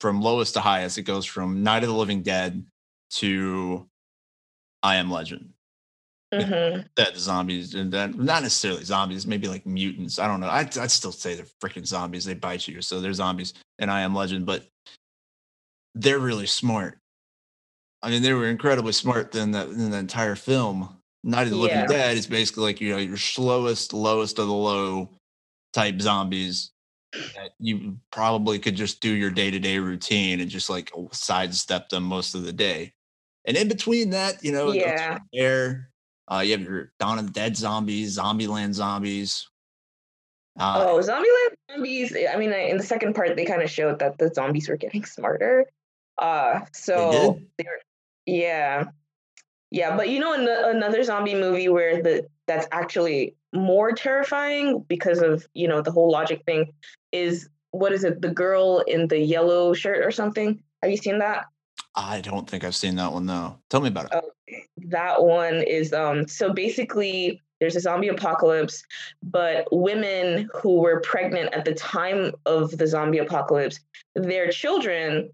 from 0.00 0.22
lowest 0.22 0.54
to 0.54 0.60
highest. 0.60 0.96
It 0.96 1.02
goes 1.02 1.26
from 1.26 1.64
Night 1.64 1.82
of 1.82 1.88
the 1.88 1.94
Living 1.96 2.22
Dead 2.22 2.64
to 3.14 3.88
I 4.84 4.96
Am 4.96 5.10
Legend. 5.10 5.50
hmm 6.32 6.82
That 6.96 7.16
zombies 7.16 7.74
and 7.74 7.90
then 7.90 8.14
not 8.16 8.44
necessarily 8.44 8.84
zombies, 8.84 9.26
maybe 9.26 9.48
like 9.48 9.66
mutants. 9.66 10.20
I 10.20 10.28
don't 10.28 10.38
know. 10.38 10.48
I'd, 10.48 10.78
I'd 10.78 10.92
still 10.92 11.10
say 11.10 11.34
they're 11.34 11.46
freaking 11.60 11.84
zombies. 11.84 12.24
They 12.24 12.34
bite 12.34 12.68
you, 12.68 12.80
so 12.80 13.00
they're 13.00 13.12
zombies. 13.12 13.54
And 13.80 13.90
I 13.90 14.02
Am 14.02 14.14
Legend, 14.14 14.46
but 14.46 14.68
they're 15.96 16.20
really 16.20 16.46
smart. 16.46 17.00
I 18.04 18.10
mean, 18.10 18.22
they 18.22 18.34
were 18.34 18.48
incredibly 18.48 18.92
smart 18.92 19.34
in 19.34 19.52
that 19.52 19.68
in 19.68 19.90
the 19.90 19.96
entire 19.96 20.36
film. 20.36 21.00
Night 21.22 21.44
of 21.44 21.50
the 21.50 21.56
Yeah. 21.56 21.62
Living 21.62 21.86
Dead 21.86 22.16
is 22.18 22.26
basically 22.26 22.64
like 22.64 22.80
you 22.82 22.90
know 22.90 22.98
your 22.98 23.16
slowest, 23.16 23.94
lowest 23.94 24.38
of 24.38 24.46
the 24.46 24.52
low 24.52 25.08
type 25.72 26.02
zombies 26.02 26.70
that 27.34 27.52
you 27.58 27.98
probably 28.12 28.58
could 28.58 28.76
just 28.76 29.00
do 29.00 29.08
your 29.08 29.30
day 29.30 29.50
to 29.50 29.58
day 29.58 29.78
routine 29.78 30.40
and 30.40 30.50
just 30.50 30.68
like 30.68 30.92
sidestep 31.12 31.88
them 31.88 32.02
most 32.02 32.34
of 32.34 32.44
the 32.44 32.52
day. 32.52 32.92
And 33.46 33.56
in 33.56 33.68
between 33.68 34.10
that, 34.10 34.44
you 34.44 34.52
know, 34.52 34.72
Yeah. 34.72 35.18
there. 35.32 35.90
Uh, 36.30 36.40
you 36.44 36.52
have 36.52 36.60
your 36.60 36.92
Dawn 37.00 37.18
of 37.18 37.26
the 37.26 37.32
Dead 37.32 37.56
zombies, 37.56 38.18
Zombieland 38.18 38.74
zombies. 38.74 39.48
Uh, 40.58 40.84
Oh, 40.86 40.98
Zombieland 40.98 41.54
zombies. 41.70 42.14
I 42.14 42.36
mean, 42.36 42.52
in 42.52 42.76
the 42.76 42.82
second 42.82 43.14
part, 43.14 43.34
they 43.34 43.46
kind 43.46 43.62
of 43.62 43.70
showed 43.70 43.98
that 44.00 44.18
the 44.18 44.32
zombies 44.34 44.68
were 44.68 44.76
getting 44.76 45.04
smarter. 45.06 45.66
Uh, 46.18 46.60
so 46.72 47.34
did? 47.34 47.48
they 47.58 47.64
were, 47.64 47.80
yeah, 48.26 48.84
yeah. 49.70 49.96
But 49.96 50.10
you 50.10 50.20
know, 50.20 50.34
an- 50.34 50.76
another 50.76 51.02
zombie 51.02 51.34
movie 51.34 51.68
where 51.68 52.02
the 52.02 52.26
that's 52.46 52.66
actually 52.72 53.34
more 53.52 53.92
terrifying 53.92 54.84
because 54.88 55.20
of 55.20 55.46
you 55.54 55.68
know 55.68 55.80
the 55.82 55.92
whole 55.92 56.10
logic 56.10 56.42
thing 56.44 56.72
is 57.12 57.48
what 57.70 57.92
is 57.92 58.04
it? 58.04 58.20
The 58.22 58.30
girl 58.30 58.84
in 58.86 59.08
the 59.08 59.18
yellow 59.18 59.74
shirt 59.74 60.04
or 60.04 60.10
something. 60.10 60.62
Have 60.82 60.90
you 60.90 60.96
seen 60.96 61.18
that? 61.18 61.46
I 61.96 62.20
don't 62.20 62.48
think 62.48 62.64
I've 62.64 62.76
seen 62.76 62.96
that 62.96 63.12
one 63.12 63.26
though. 63.26 63.58
Tell 63.70 63.80
me 63.80 63.88
about 63.88 64.06
it. 64.06 64.10
Oh, 64.14 64.30
that 64.88 65.22
one 65.22 65.62
is 65.62 65.92
um 65.92 66.28
so 66.28 66.52
basically 66.52 67.40
there's 67.60 67.76
a 67.76 67.80
zombie 67.80 68.08
apocalypse 68.08 68.84
but 69.22 69.66
women 69.72 70.48
who 70.54 70.80
were 70.80 71.00
pregnant 71.00 71.52
at 71.54 71.64
the 71.64 71.74
time 71.74 72.32
of 72.46 72.76
the 72.76 72.86
zombie 72.86 73.18
apocalypse 73.18 73.80
their 74.14 74.50
children 74.50 75.30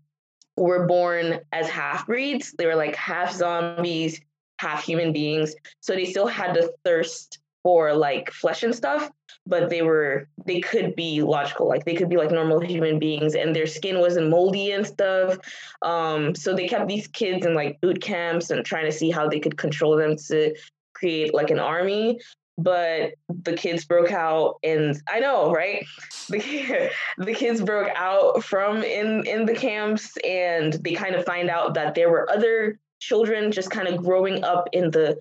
were 0.60 0.86
born 0.86 1.40
as 1.52 1.68
half 1.68 2.06
breeds. 2.06 2.52
They 2.52 2.66
were 2.66 2.76
like 2.76 2.94
half 2.96 3.32
zombies 3.32 4.20
half 4.58 4.84
human 4.84 5.12
beings. 5.12 5.54
So 5.80 5.94
they 5.94 6.04
still 6.04 6.26
had 6.26 6.54
the 6.54 6.70
thirst 6.84 7.38
for 7.62 7.94
like 7.94 8.30
flesh 8.30 8.62
and 8.62 8.74
stuff 8.74 9.10
but 9.46 9.70
they 9.70 9.82
were 9.82 10.28
they 10.46 10.60
could 10.60 10.94
be 10.94 11.22
logical. 11.22 11.68
Like 11.68 11.84
they 11.84 11.94
could 11.94 12.08
be 12.08 12.16
like 12.16 12.30
normal 12.30 12.60
human 12.60 12.98
beings 12.98 13.34
and 13.34 13.54
their 13.54 13.66
skin 13.66 13.98
wasn't 13.98 14.30
moldy 14.30 14.72
and 14.72 14.86
stuff. 14.86 15.38
Um, 15.82 16.34
so 16.34 16.54
they 16.54 16.68
kept 16.68 16.88
these 16.88 17.08
kids 17.08 17.44
in 17.44 17.54
like 17.54 17.80
boot 17.80 18.00
camps 18.00 18.50
and 18.50 18.64
trying 18.64 18.86
to 18.86 18.92
see 18.92 19.10
how 19.10 19.28
they 19.28 19.40
could 19.40 19.56
control 19.56 19.96
them 19.96 20.16
to 20.28 20.54
create 20.94 21.34
like 21.34 21.50
an 21.50 21.58
army. 21.58 22.18
But 22.62 23.14
the 23.28 23.54
kids 23.54 23.84
broke 23.84 24.12
out, 24.12 24.56
and 24.62 25.00
I 25.08 25.20
know, 25.20 25.52
right? 25.52 25.86
The, 26.28 26.90
the 27.18 27.34
kids 27.34 27.60
broke 27.60 27.90
out 27.94 28.44
from 28.44 28.82
in 28.82 29.26
in 29.26 29.46
the 29.46 29.54
camps, 29.54 30.16
and 30.18 30.74
they 30.74 30.92
kind 30.92 31.14
of 31.14 31.24
find 31.24 31.48
out 31.48 31.74
that 31.74 31.94
there 31.94 32.10
were 32.10 32.30
other 32.30 32.78
children 33.00 33.50
just 33.50 33.70
kind 33.70 33.88
of 33.88 33.96
growing 34.04 34.44
up 34.44 34.68
in 34.72 34.90
the 34.90 35.18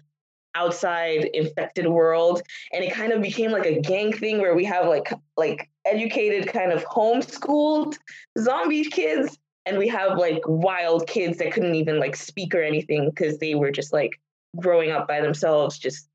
outside 0.56 1.26
infected 1.34 1.88
world 1.88 2.42
and 2.74 2.84
it 2.84 2.92
kind 2.92 3.14
of 3.14 3.22
became 3.22 3.52
like 3.52 3.68
a 3.68 3.80
gang 3.82 4.12
thing 4.12 4.40
where 4.40 4.56
we 4.56 4.66
have 4.66 4.88
like 4.88 5.14
like 5.38 5.70
educated 5.86 6.48
kind 6.48 6.72
of 6.72 6.84
homeschooled 6.86 7.96
zombie 8.38 8.84
kids 8.84 9.38
and 9.66 9.78
we 9.78 9.88
have 9.88 10.18
like 10.18 10.42
wild 10.48 11.08
kids 11.08 11.38
that 11.38 11.54
couldn't 11.54 11.76
even 11.76 12.00
like 12.00 12.16
speak 12.16 12.56
or 12.56 12.64
anything 12.64 13.10
because 13.10 13.38
they 13.38 13.54
were 13.54 13.72
just 13.72 13.94
like 13.94 14.20
growing 14.58 14.90
up 14.90 15.08
by 15.08 15.22
themselves 15.22 15.78
just 15.78 16.09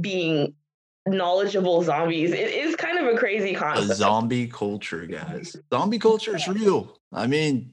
being 0.00 0.54
knowledgeable 1.06 1.82
zombies 1.84 2.32
it 2.32 2.50
is 2.52 2.74
kind 2.74 2.98
of 2.98 3.14
a 3.14 3.16
crazy 3.16 3.54
A 3.54 3.58
concept 3.58 3.98
zombie 3.98 4.48
culture, 4.48 5.06
guys. 5.06 5.54
Zombie 5.72 5.98
culture 6.00 6.34
is 6.34 6.48
real. 6.48 6.98
I 7.12 7.28
mean, 7.28 7.72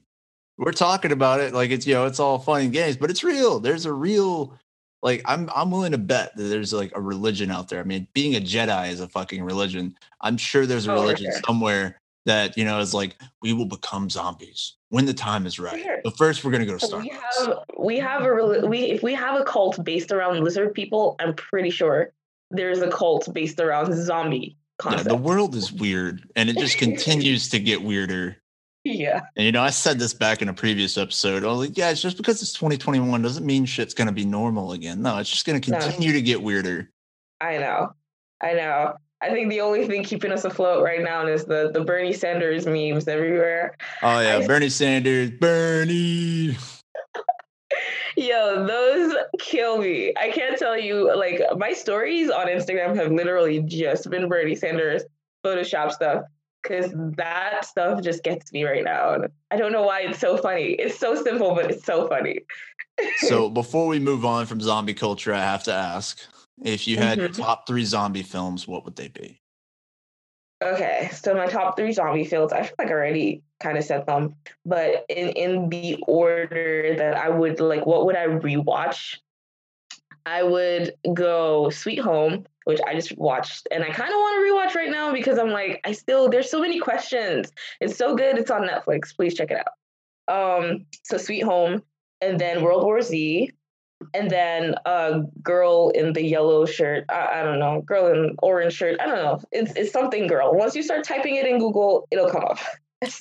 we're 0.56 0.72
talking 0.72 1.10
about 1.10 1.40
it 1.40 1.52
like 1.52 1.70
it's 1.70 1.84
you 1.86 1.94
know 1.94 2.06
it's 2.06 2.20
all 2.20 2.38
fun 2.38 2.60
and 2.62 2.72
games, 2.72 2.96
but 2.96 3.10
it's 3.10 3.24
real. 3.24 3.58
There's 3.58 3.86
a 3.86 3.92
real 3.92 4.56
like 5.02 5.20
I'm 5.24 5.50
I'm 5.54 5.72
willing 5.72 5.90
to 5.92 5.98
bet 5.98 6.36
that 6.36 6.44
there's 6.44 6.72
like 6.72 6.92
a 6.94 7.00
religion 7.00 7.50
out 7.50 7.68
there. 7.68 7.80
I 7.80 7.84
mean, 7.84 8.06
being 8.14 8.36
a 8.36 8.40
Jedi 8.40 8.90
is 8.90 9.00
a 9.00 9.08
fucking 9.08 9.42
religion. 9.42 9.96
I'm 10.20 10.36
sure 10.36 10.64
there's 10.64 10.86
a 10.86 10.92
Oh, 10.92 10.94
religion 10.94 11.32
sure. 11.32 11.40
somewhere 11.44 12.00
that 12.26 12.56
you 12.56 12.64
know 12.64 12.78
is 12.80 12.94
like 12.94 13.16
we 13.42 13.52
will 13.52 13.66
become 13.66 14.08
zombies 14.08 14.76
when 14.88 15.04
the 15.06 15.14
time 15.14 15.46
is 15.46 15.58
right. 15.58 15.82
sure. 15.82 15.98
But 16.04 16.16
first, 16.16 16.44
we're 16.44 16.50
gonna 16.52 16.66
go 16.66 16.78
to 16.78 16.86
So 16.86 16.98
we 16.98 17.08
have 17.08 17.58
we 17.78 17.98
have 17.98 18.22
a 18.24 18.66
we 18.66 18.78
if 18.92 19.02
we 19.02 19.14
have 19.14 19.40
a 19.40 19.44
cult 19.44 19.82
based 19.84 20.10
around 20.12 20.42
lizard 20.42 20.72
people 20.74 21.16
i'm 21.20 21.34
pretty 21.34 21.70
sure 21.70 22.12
there's 22.50 22.80
a 22.80 22.90
cult 22.90 23.32
based 23.34 23.60
around 23.60 23.92
zombie 23.94 24.56
Yeah, 24.84 25.02
the 25.02 25.16
world 25.16 25.54
is 25.54 25.72
weird, 25.72 26.28
and 26.36 26.48
it 26.48 26.56
just 26.56 26.78
continues 26.84 27.48
to 27.50 27.58
get 27.60 27.82
weirder. 27.82 28.36
yeah 28.84 29.20
And 29.36 29.46
you 29.46 29.52
know, 29.52 29.62
I 29.62 29.70
said 29.70 29.98
this 29.98 30.12
back 30.14 30.42
in 30.42 30.48
a 30.48 30.54
previous 30.54 30.96
episode. 30.98 31.42
I 31.44 31.46
was 31.48 31.58
like, 31.68 31.76
yeah, 31.78 31.90
it's 31.90 32.02
just 32.02 32.16
because 32.16 32.42
it's 32.42 32.52
2021 32.52 33.22
doesn't 33.22 33.44
mean 33.46 33.64
shit's 33.66 33.94
gonna 33.94 34.12
be 34.12 34.24
normal 34.24 34.72
again. 34.72 35.02
No, 35.02 35.18
it's 35.18 35.30
just 35.30 35.46
gonna 35.46 35.58
No. 35.66 35.78
continue 35.78 36.12
to 36.12 36.22
get 36.22 36.42
weirder. 36.42 36.90
I 37.40 37.58
know. 37.58 37.94
I 38.40 38.52
know. 38.54 38.94
I 39.24 39.30
think 39.30 39.48
the 39.48 39.62
only 39.62 39.86
thing 39.86 40.04
keeping 40.04 40.30
us 40.30 40.44
afloat 40.44 40.84
right 40.84 41.02
now 41.02 41.26
is 41.26 41.46
the 41.46 41.70
the 41.72 41.82
Bernie 41.82 42.12
Sanders 42.12 42.66
memes 42.66 43.08
everywhere. 43.08 43.74
Oh 44.02 44.20
yeah, 44.20 44.36
I- 44.36 44.46
Bernie 44.46 44.68
Sanders, 44.68 45.30
Bernie. 45.30 46.56
Yo, 48.16 48.66
those 48.66 49.14
kill 49.40 49.78
me. 49.78 50.12
I 50.16 50.30
can't 50.30 50.58
tell 50.58 50.78
you 50.78 51.16
like 51.16 51.40
my 51.56 51.72
stories 51.72 52.30
on 52.30 52.46
Instagram 52.48 52.94
have 52.96 53.10
literally 53.10 53.60
just 53.60 54.10
been 54.10 54.28
Bernie 54.28 54.54
Sanders 54.54 55.02
Photoshop 55.44 55.90
stuff 55.90 56.24
because 56.62 56.92
that 57.16 57.64
stuff 57.64 58.02
just 58.02 58.22
gets 58.22 58.52
me 58.52 58.64
right 58.64 58.84
now. 58.84 59.14
And 59.14 59.28
I 59.50 59.56
don't 59.56 59.72
know 59.72 59.82
why 59.82 60.02
it's 60.02 60.18
so 60.18 60.36
funny. 60.36 60.72
It's 60.72 60.98
so 60.98 61.20
simple, 61.20 61.54
but 61.54 61.70
it's 61.70 61.84
so 61.84 62.06
funny. 62.08 62.40
So 63.18 63.48
before 63.60 63.86
we 63.88 63.98
move 63.98 64.24
on 64.24 64.46
from 64.46 64.60
zombie 64.60 64.94
culture, 64.94 65.32
I 65.32 65.40
have 65.40 65.64
to 65.64 65.72
ask 65.72 66.20
if 66.62 66.86
you 66.86 66.96
had 66.98 67.18
your 67.18 67.28
Mhm. 67.28 67.38
top 67.38 67.66
three 67.66 67.84
zombie 67.84 68.22
films, 68.22 68.68
what 68.68 68.84
would 68.84 68.96
they 68.96 69.08
be? 69.08 69.40
Okay, 70.62 71.10
so 71.12 71.34
my 71.34 71.46
top 71.46 71.76
three 71.76 71.92
zombie 71.92 72.24
films, 72.24 72.52
I 72.52 72.62
feel 72.62 72.74
like 72.78 72.88
I 72.88 72.92
already 72.92 73.42
kind 73.60 73.76
of 73.76 73.84
said 73.84 74.06
them, 74.06 74.36
but 74.64 75.04
in 75.08 75.28
in 75.30 75.68
the 75.68 76.02
order 76.06 76.94
that 76.96 77.16
I 77.16 77.28
would 77.28 77.60
like, 77.60 77.84
what 77.84 78.06
would 78.06 78.16
I 78.16 78.26
rewatch? 78.26 79.18
I 80.26 80.42
would 80.42 80.94
go 81.12 81.68
Sweet 81.68 81.98
Home, 81.98 82.46
which 82.64 82.80
I 82.86 82.94
just 82.94 83.18
watched, 83.18 83.68
and 83.70 83.84
I 83.84 83.90
kind 83.90 84.08
of 84.10 84.16
want 84.16 84.36
to 84.36 84.50
rewatch 84.50 84.74
right 84.74 84.90
now 84.90 85.12
because 85.12 85.38
I'm 85.38 85.50
like, 85.50 85.80
I 85.84 85.92
still 85.92 86.30
there's 86.30 86.50
so 86.50 86.60
many 86.60 86.78
questions. 86.78 87.52
It's 87.80 87.96
so 87.96 88.14
good. 88.16 88.38
It's 88.38 88.50
on 88.50 88.62
Netflix. 88.62 89.14
Please 89.14 89.34
check 89.34 89.50
it 89.50 89.58
out. 89.58 90.62
Um, 90.62 90.86
so 91.02 91.18
Sweet 91.18 91.42
Home, 91.42 91.82
and 92.22 92.40
then 92.40 92.62
World 92.62 92.84
War 92.84 93.02
Z, 93.02 93.50
and 94.12 94.30
then 94.30 94.74
a 94.86 95.22
girl 95.42 95.90
in 95.94 96.12
the 96.12 96.22
yellow 96.22 96.66
shirt. 96.66 97.04
I, 97.08 97.40
I 97.40 97.42
don't 97.42 97.58
know, 97.58 97.80
girl 97.82 98.08
in 98.08 98.34
orange 98.42 98.74
shirt. 98.74 99.00
I 99.00 99.06
don't 99.06 99.16
know. 99.16 99.40
It's 99.52 99.72
it's 99.76 99.92
something 99.92 100.26
girl. 100.26 100.54
Once 100.54 100.74
you 100.76 100.82
start 100.82 101.04
typing 101.04 101.36
it 101.36 101.46
in 101.46 101.58
Google, 101.58 102.06
it'll 102.10 102.30
come 102.30 102.44
up. 102.44 102.58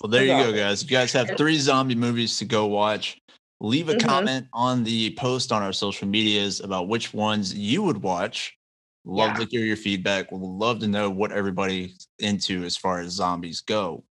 Well, 0.01 0.09
there 0.09 0.23
you 0.23 0.37
go, 0.41 0.53
guys. 0.53 0.81
You 0.81 0.89
guys 0.89 1.11
have 1.11 1.31
three 1.37 1.57
zombie 1.57 1.95
movies 1.95 2.37
to 2.37 2.45
go 2.45 2.67
watch, 2.67 3.17
leave 3.59 3.89
a 3.89 3.95
Mhm. 3.95 4.05
comment 4.07 4.47
on 4.53 4.85
the 4.85 5.13
post 5.15 5.51
on 5.51 5.61
our 5.61 5.73
social 5.73 6.07
medias 6.07 6.61
about 6.61 6.87
which 6.87 7.13
ones 7.13 7.53
you 7.53 7.83
would 7.83 8.01
watch. 8.01 8.57
Love 9.03 9.31
Yeah. 9.37 9.43
to 9.43 9.47
hear 9.51 9.65
your 9.65 9.75
feedback. 9.75 10.31
We'd 10.31 10.39
love 10.41 10.79
to 10.79 10.87
know 10.87 11.09
what 11.09 11.33
everybody's 11.33 12.07
into 12.19 12.63
as 12.63 12.77
far 12.77 13.01
as 13.01 13.11
zombies 13.11 13.59
go. 13.59 14.05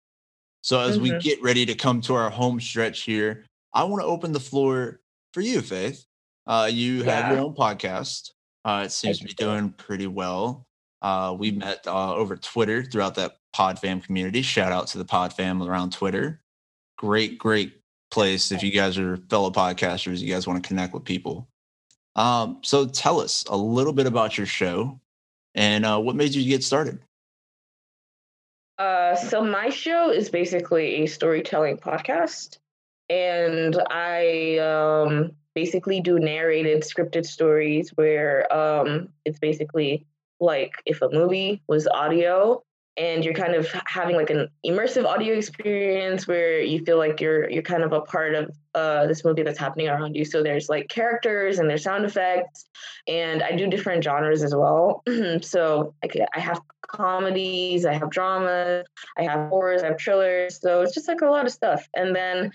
So 0.62 0.80
as 0.80 0.98
we 0.98 1.12
Mhm. 1.12 1.20
get 1.22 1.40
ready 1.40 1.64
to 1.66 1.74
come 1.76 2.00
to 2.02 2.14
our 2.14 2.30
home 2.30 2.58
stretch 2.60 3.02
here, 3.02 3.46
I 3.72 3.84
want 3.84 4.02
to 4.02 4.06
open 4.06 4.32
the 4.32 4.40
floor 4.40 4.98
for 5.32 5.40
you, 5.40 5.60
Faith. 5.60 6.04
Uh, 6.46 6.68
you 6.70 7.02
have 7.04 7.30
your 7.30 7.40
own 7.40 7.54
podcast. 7.54 8.30
Uh, 8.64 8.82
it 8.86 8.92
seems 8.92 9.18
to 9.18 9.24
be 9.24 9.34
doing 9.34 9.70
pretty 9.70 10.06
well. 10.06 10.66
Uh, 11.02 11.34
we 11.38 11.50
met 11.50 11.86
uh, 11.86 12.14
over 12.14 12.36
Twitter 12.36 12.82
throughout 12.82 13.14
that 13.14 13.36
PodFam 13.54 14.02
community. 14.02 14.42
Shout 14.42 14.72
out 14.72 14.86
to 14.88 14.98
the 14.98 15.04
PodFam 15.04 15.66
around 15.66 15.92
Twitter. 15.92 16.40
Great, 16.98 17.38
great 17.38 17.80
place 18.10 18.52
if 18.52 18.62
you 18.62 18.70
guys 18.70 18.98
are 18.98 19.16
fellow 19.28 19.50
podcasters. 19.50 20.20
You 20.20 20.32
guys 20.32 20.46
want 20.46 20.62
to 20.62 20.66
connect 20.66 20.92
with 20.92 21.04
people. 21.04 21.48
Um, 22.16 22.58
so 22.62 22.86
tell 22.86 23.20
us 23.20 23.44
a 23.48 23.56
little 23.56 23.92
bit 23.92 24.06
about 24.06 24.36
your 24.36 24.46
show 24.46 25.00
and 25.54 25.86
uh, 25.86 25.98
what 25.98 26.16
made 26.16 26.34
you 26.34 26.48
get 26.48 26.62
started. 26.62 26.98
Uh, 28.78 29.14
so 29.14 29.44
my 29.44 29.68
show 29.68 30.10
is 30.10 30.30
basically 30.30 31.02
a 31.02 31.06
storytelling 31.06 31.76
podcast, 31.76 32.58
and 33.10 33.76
I 33.90 34.56
um, 34.58 35.32
basically 35.54 36.00
do 36.00 36.18
narrated, 36.18 36.82
scripted 36.82 37.26
stories 37.26 37.90
where 37.90 38.52
um, 38.52 39.08
it's 39.24 39.38
basically 39.38 40.06
like 40.40 40.72
if 40.86 41.02
a 41.02 41.10
movie 41.10 41.62
was 41.66 41.86
audio, 41.86 42.62
and 42.96 43.24
you're 43.24 43.34
kind 43.34 43.54
of 43.54 43.66
having 43.86 44.16
like 44.16 44.30
an 44.30 44.48
immersive 44.66 45.06
audio 45.06 45.34
experience 45.34 46.26
where 46.26 46.60
you 46.60 46.84
feel 46.84 46.98
like 46.98 47.20
you're 47.20 47.48
you're 47.48 47.62
kind 47.62 47.82
of 47.82 47.92
a 47.92 48.00
part 48.00 48.34
of 48.34 48.50
uh, 48.74 49.06
this 49.06 49.24
movie 49.24 49.42
that's 49.42 49.58
happening 49.58 49.88
around 49.88 50.14
you. 50.14 50.24
So 50.24 50.42
there's 50.42 50.68
like 50.68 50.88
characters 50.88 51.58
and 51.58 51.70
there's 51.70 51.84
sound 51.84 52.04
effects, 52.04 52.68
and 53.06 53.42
I 53.42 53.52
do 53.52 53.68
different 53.68 54.04
genres 54.04 54.42
as 54.42 54.54
well. 54.54 55.02
so 55.40 55.94
I, 56.04 56.08
I 56.34 56.40
have 56.40 56.60
comedies, 56.82 57.86
I 57.86 57.94
have 57.94 58.10
dramas, 58.10 58.86
I 59.16 59.22
have 59.22 59.48
horrors, 59.48 59.82
I 59.82 59.88
have 59.88 60.00
thrillers. 60.00 60.60
So 60.60 60.82
it's 60.82 60.94
just 60.94 61.08
like 61.08 61.20
a 61.20 61.26
lot 61.26 61.46
of 61.46 61.52
stuff. 61.52 61.88
And 61.94 62.14
then 62.14 62.52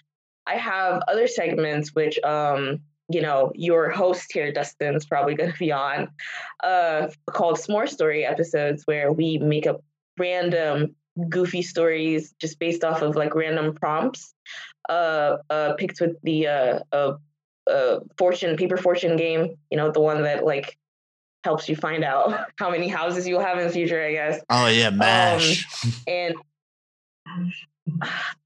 I 0.47 0.55
have 0.55 1.01
other 1.07 1.27
segments 1.27 1.93
which 1.93 2.19
um 2.23 2.79
you 3.09 3.21
know 3.21 3.51
your 3.55 3.89
host 3.89 4.31
here 4.33 4.51
Dustin's 4.51 5.05
probably 5.05 5.35
going 5.35 5.51
to 5.51 5.59
be 5.59 5.71
on 5.71 6.09
uh 6.63 7.07
called 7.29 7.57
S'more 7.57 7.87
Story 7.89 8.25
episodes 8.25 8.83
where 8.85 9.11
we 9.11 9.37
make 9.37 9.67
up 9.67 9.83
random 10.17 10.95
goofy 11.29 11.61
stories 11.61 12.33
just 12.39 12.59
based 12.59 12.83
off 12.83 13.01
of 13.01 13.15
like 13.15 13.35
random 13.35 13.73
prompts 13.73 14.33
uh 14.89 15.37
uh 15.49 15.73
picked 15.75 16.01
with 16.01 16.15
the 16.23 16.47
uh 16.47 16.79
uh, 16.91 17.15
uh 17.69 17.99
fortune 18.17 18.57
paper 18.57 18.77
fortune 18.77 19.15
game 19.17 19.55
you 19.71 19.77
know 19.77 19.91
the 19.91 20.01
one 20.01 20.23
that 20.23 20.43
like 20.45 20.77
helps 21.43 21.69
you 21.69 21.75
find 21.75 22.03
out 22.03 22.47
how 22.57 22.69
many 22.69 22.87
houses 22.87 23.27
you'll 23.27 23.39
have 23.39 23.57
in 23.59 23.67
the 23.67 23.73
future 23.73 24.03
i 24.03 24.11
guess 24.11 24.41
Oh 24.49 24.67
yeah, 24.67 24.89
mash. 24.89 25.65
um, 25.85 25.91
and 26.07 26.35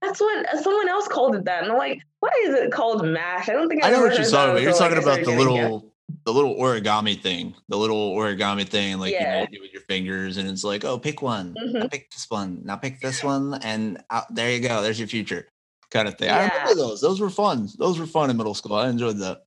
that's 0.01 0.19
what 0.19 0.47
someone 0.61 0.89
else 0.89 1.07
called 1.07 1.35
it 1.35 1.45
that 1.45 1.63
and 1.63 1.71
i'm 1.71 1.77
like 1.77 2.01
why 2.19 2.29
is 2.45 2.53
it 2.53 2.71
called 2.71 3.05
mash 3.05 3.49
i 3.49 3.53
don't 3.53 3.67
think 3.69 3.83
I 3.83 3.87
I've 3.87 3.93
know 3.93 4.01
what 4.01 4.15
you're 4.17 4.29
talking 4.29 4.51
about. 4.51 4.61
You're 4.61 4.73
talking 4.73 4.97
like, 4.97 5.03
about 5.03 5.25
the 5.25 5.31
it. 5.31 5.37
little 5.37 5.93
the 6.25 6.33
little 6.33 6.55
origami 6.55 7.19
thing, 7.19 7.55
the 7.69 7.77
little 7.77 8.15
origami 8.15 8.67
thing, 8.67 8.99
like 8.99 9.13
you 9.13 9.19
know, 9.19 9.41
you 9.41 9.47
do 9.47 9.61
with 9.61 9.71
your 9.71 9.83
fingers, 9.83 10.37
and 10.37 10.49
it's 10.49 10.63
like, 10.63 10.83
oh, 10.83 10.97
pick 10.97 11.21
one. 11.21 11.55
Mhm. 11.55 11.89
pick 11.89 12.09
this 12.11 12.25
one. 12.29 12.61
Now 12.63 12.75
pick 12.75 12.99
this 12.99 13.23
one, 13.23 13.55
and 13.63 14.03
out, 14.09 14.33
there 14.33 14.51
you 14.51 14.59
go. 14.59 14.81
There's 14.81 14.99
your 14.99 15.07
future, 15.07 15.47
kind 15.91 16.07
of 16.07 16.17
thing. 16.17 16.29
I 16.29 16.47
remember 16.47 16.75
those. 16.75 16.99
Those 17.01 17.19
were 17.19 17.29
fun. 17.29 17.69
Those 17.77 17.99
were 17.99 18.05
fun 18.05 18.29
in 18.29 18.37
middle 18.37 18.53
school. 18.53 18.75
I 18.75 18.89
enjoyed 18.89 19.17
that. 19.19 19.43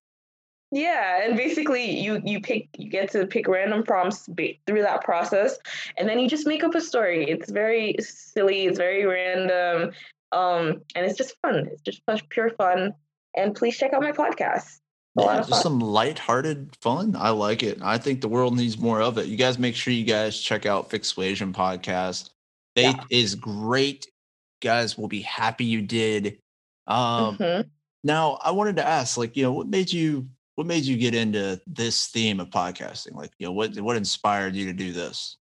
Yeah, 0.74 1.22
and 1.22 1.36
basically 1.36 2.00
you 2.00 2.22
you 2.24 2.40
pick 2.40 2.68
you 2.78 2.88
get 2.88 3.10
to 3.12 3.26
pick 3.26 3.46
random 3.46 3.82
prompts 3.82 4.26
through 4.66 4.82
that 4.82 5.04
process, 5.04 5.58
and 5.98 6.08
then 6.08 6.18
you 6.18 6.28
just 6.28 6.46
make 6.46 6.64
up 6.64 6.74
a 6.74 6.80
story. 6.80 7.30
It's 7.30 7.50
very 7.50 7.94
silly. 8.00 8.64
It's 8.64 8.78
very 8.78 9.04
random, 9.04 9.92
um, 10.32 10.80
and 10.94 11.04
it's 11.04 11.18
just 11.18 11.36
fun. 11.42 11.68
It's 11.70 11.82
just 11.82 12.00
pure 12.30 12.50
fun. 12.50 12.94
And 13.36 13.54
please 13.54 13.76
check 13.76 13.92
out 13.92 14.00
my 14.00 14.12
podcast. 14.12 14.78
Yeah, 15.18 15.36
just 15.36 15.50
fun. 15.50 15.60
some 15.62 15.78
lighthearted 15.80 16.74
fun. 16.80 17.16
I 17.16 17.30
like 17.30 17.62
it. 17.62 17.78
I 17.82 17.98
think 17.98 18.22
the 18.22 18.28
world 18.28 18.56
needs 18.56 18.78
more 18.78 19.02
of 19.02 19.18
it. 19.18 19.26
You 19.26 19.36
guys 19.36 19.58
make 19.58 19.74
sure 19.74 19.92
you 19.92 20.04
guys 20.04 20.40
check 20.40 20.64
out 20.64 20.88
Fixuasion 20.88 21.52
podcast. 21.52 22.30
Faith 22.76 22.98
is 23.10 23.34
great. 23.34 24.06
You 24.06 24.68
guys 24.70 24.96
will 24.96 25.08
be 25.08 25.20
happy 25.20 25.66
you 25.66 25.82
did. 25.82 26.38
Um, 26.86 27.36
Mhm. 27.36 27.68
Now, 28.04 28.38
I 28.42 28.52
wanted 28.52 28.76
to 28.76 28.86
ask, 28.88 29.18
like, 29.18 29.36
you 29.36 29.42
know, 29.42 29.52
what 29.52 29.68
made 29.68 29.92
you 29.92 30.28
what 30.54 30.66
made 30.66 30.84
you 30.84 30.96
get 30.96 31.14
into 31.14 31.60
this 31.66 32.08
theme 32.08 32.40
of 32.40 32.50
podcasting? 32.50 33.14
Like, 33.14 33.30
you 33.38 33.46
know, 33.46 33.52
what 33.52 33.78
what 33.80 33.96
inspired 33.96 34.54
you 34.54 34.66
to 34.66 34.72
do 34.72 34.92
this? 34.92 35.36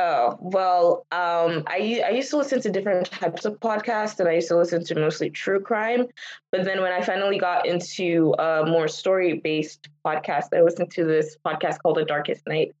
Oh 0.00 0.36
well, 0.40 1.06
um, 1.12 1.62
I 1.68 2.02
I 2.04 2.10
used 2.10 2.30
to 2.30 2.36
listen 2.36 2.60
to 2.62 2.70
different 2.70 3.06
types 3.10 3.44
of 3.44 3.60
podcasts, 3.60 4.18
and 4.18 4.28
I 4.28 4.32
used 4.32 4.48
to 4.48 4.56
listen 4.56 4.84
to 4.86 4.94
mostly 4.96 5.30
true 5.30 5.60
crime. 5.60 6.06
But 6.50 6.64
then 6.64 6.82
when 6.82 6.92
I 6.92 7.00
finally 7.00 7.38
got 7.38 7.66
into 7.66 8.34
a 8.38 8.66
more 8.66 8.88
story 8.88 9.40
based 9.44 9.88
podcast, 10.04 10.46
I 10.52 10.62
listened 10.62 10.90
to 10.92 11.04
this 11.04 11.36
podcast 11.46 11.78
called 11.80 11.98
The 11.98 12.04
Darkest 12.04 12.44
Night, 12.48 12.74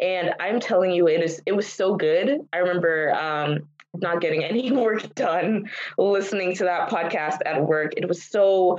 and 0.00 0.34
I'm 0.40 0.58
telling 0.58 0.92
you, 0.92 1.06
it 1.06 1.22
is 1.22 1.42
it 1.44 1.52
was 1.52 1.70
so 1.70 1.96
good. 1.96 2.48
I 2.52 2.58
remember 2.58 3.12
um, 3.12 3.68
not 4.00 4.20
getting 4.20 4.44
any 4.44 4.72
work 4.84 5.14
done 5.14 5.70
listening 5.98 6.54
to 6.56 6.64
that 6.64 6.88
podcast 6.88 7.38
at 7.46 7.64
work. 7.64 7.92
It 7.96 8.08
was 8.08 8.22
so 8.22 8.78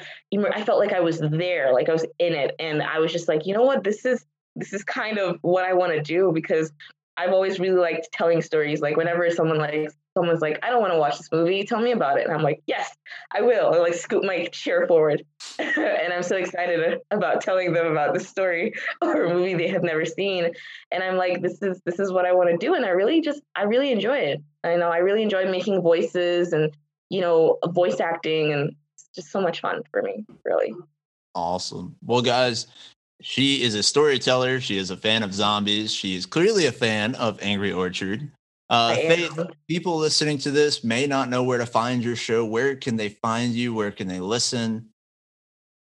I 0.54 0.64
felt 0.64 0.80
like 0.80 0.94
I 0.94 1.00
was 1.00 1.20
there, 1.20 1.74
like 1.74 1.90
I 1.90 1.94
was 1.94 2.06
in 2.20 2.34
it, 2.34 2.56
and 2.60 2.82
I 2.82 3.00
was 3.00 3.12
just 3.12 3.28
like, 3.28 3.46
you 3.46 3.54
know 3.54 3.64
what, 3.64 3.84
this 3.84 4.06
is 4.06 4.26
this 4.56 4.72
is 4.74 4.84
kind 4.84 5.18
of 5.18 5.38
what 5.42 5.66
I 5.66 5.74
want 5.74 5.94
to 5.94 6.02
do 6.02 6.32
because 6.34 6.72
I've 7.18 7.32
always 7.32 7.60
really 7.60 7.78
liked 7.78 8.10
telling 8.12 8.42
stories. 8.42 8.82
Like 8.82 8.98
whenever 8.98 9.30
someone 9.32 9.58
like 9.58 9.90
someone's 10.18 10.42
like, 10.42 10.60
I 10.64 10.70
don't 10.70 10.82
want 10.82 10.94
to 10.94 11.00
watch 11.00 11.18
this 11.18 11.32
movie, 11.32 11.64
tell 11.66 11.80
me 11.80 11.92
about 11.92 12.18
it. 12.18 12.26
And 12.26 12.34
I'm 12.34 12.42
like, 12.42 12.62
yes, 12.68 12.96
I 13.34 13.42
will. 13.42 13.74
I 13.74 13.78
like 13.78 13.94
scoop 13.94 14.24
my 14.24 14.46
chair 14.46 14.88
forward. 14.88 15.24
and 15.60 16.14
I'm 16.14 16.24
so 16.24 16.38
excited 16.38 17.00
about 17.12 17.42
telling 17.42 17.74
them 17.74 17.88
about 17.88 18.14
this 18.14 18.28
story 18.28 18.74
or 19.02 19.26
a 19.26 19.34
movie 19.34 19.54
they 19.54 19.68
have 19.70 19.84
never 19.84 20.06
seen. 20.06 20.52
And 20.92 21.04
I'm 21.04 21.18
like, 21.18 21.42
this 21.42 21.62
is 21.62 21.82
this 21.86 22.00
is 22.00 22.12
what 22.12 22.26
I 22.26 22.34
want 22.34 22.50
to 22.50 22.58
do. 22.58 22.74
And 22.74 22.86
I 22.86 22.90
really 22.90 23.22
just 23.22 23.42
I 23.56 23.64
really 23.64 23.92
enjoy 23.92 24.18
it. 24.18 24.42
I 24.64 24.76
know 24.76 24.90
I 24.90 24.98
really 24.98 25.24
enjoy 25.24 25.50
making 25.50 25.82
voices 25.82 26.54
and 26.54 26.76
you 27.10 27.22
know, 27.22 27.58
voice 27.68 28.00
acting 28.00 28.52
and 28.52 28.76
it's 28.96 29.10
just 29.16 29.32
so 29.32 29.42
much 29.42 29.62
fun 29.62 29.84
for 29.92 30.02
me, 30.02 30.26
really. 30.44 30.74
Awesome. 31.36 31.96
Well, 32.02 32.22
guys, 32.22 32.68
she 33.26 33.64
is 33.64 33.74
a 33.74 33.82
storyteller. 33.82 34.62
She 34.62 34.78
is 34.78 34.92
a 34.92 34.98
fan 34.98 35.24
of 35.24 35.34
zombies. 35.34 35.92
She 35.92 36.16
is 36.16 36.28
clearly 36.28 36.68
a 36.68 36.72
fan 36.72 37.16
of 37.16 37.40
Angry 37.42 37.72
Orchard. 37.72 38.30
Uh, 38.70 38.94
Faith, 38.94 39.40
people 39.68 39.98
listening 39.98 40.38
to 40.38 40.52
this 40.52 40.84
may 40.84 41.08
not 41.08 41.28
know 41.28 41.42
where 41.42 41.58
to 41.58 41.66
find 41.66 42.04
your 42.04 42.16
show. 42.16 42.46
Where 42.46 42.76
can 42.76 42.98
they 42.98 43.10
find 43.10 43.54
you? 43.54 43.74
Where 43.74 43.90
can 43.90 44.08
they 44.08 44.20
listen? 44.20 44.90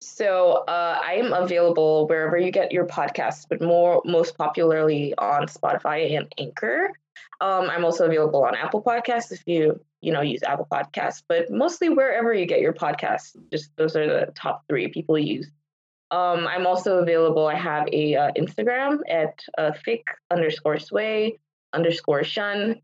So 0.01 0.65
uh, 0.69 1.03
I 1.05 1.17
am 1.17 1.35
available 1.35 2.09
wherever 2.09 2.39
you 2.39 2.51
get 2.51 2.73
your 2.73 2.87
podcasts, 2.87 3.45
but 3.47 3.61
more 3.61 4.01
most 4.07 4.39
popularly 4.39 5.13
on 5.19 5.49
Spotify 5.49 6.17
and 6.17 6.33
Anchor. 6.39 6.93
Um, 7.43 7.69
I'm 7.69 7.85
also 7.85 8.07
available 8.07 8.43
on 8.43 8.55
Apple 8.55 8.83
Podcasts 8.83 9.33
if 9.33 9.43
you 9.45 9.79
you 10.01 10.13
know 10.13 10.23
use 10.23 10.43
Apple 10.45 10.67
Podcasts, 10.71 11.23
but 11.29 11.51
mostly 11.51 11.91
wherever 11.91 12.33
you 12.33 12.47
get 12.47 12.61
your 12.61 12.73
podcasts. 12.73 13.37
Just 13.53 13.77
those 13.77 13.97
are 13.97 14.07
the 14.07 14.33
top 14.35 14.65
three 14.67 14.89
people 14.89 15.19
use. 15.19 15.51
Um, 16.11 16.47
I'm 16.47 16.67
also 16.67 16.99
available. 16.99 17.47
I 17.47 17.55
have 17.55 17.89
a 17.93 18.17
uh, 18.17 18.33
Instagram 18.33 19.01
at 19.09 19.41
uh, 19.59 19.73
fic 19.87 20.03
underscore 20.31 20.79
sway 20.79 21.39
underscore 21.73 22.25
shun. 22.25 22.81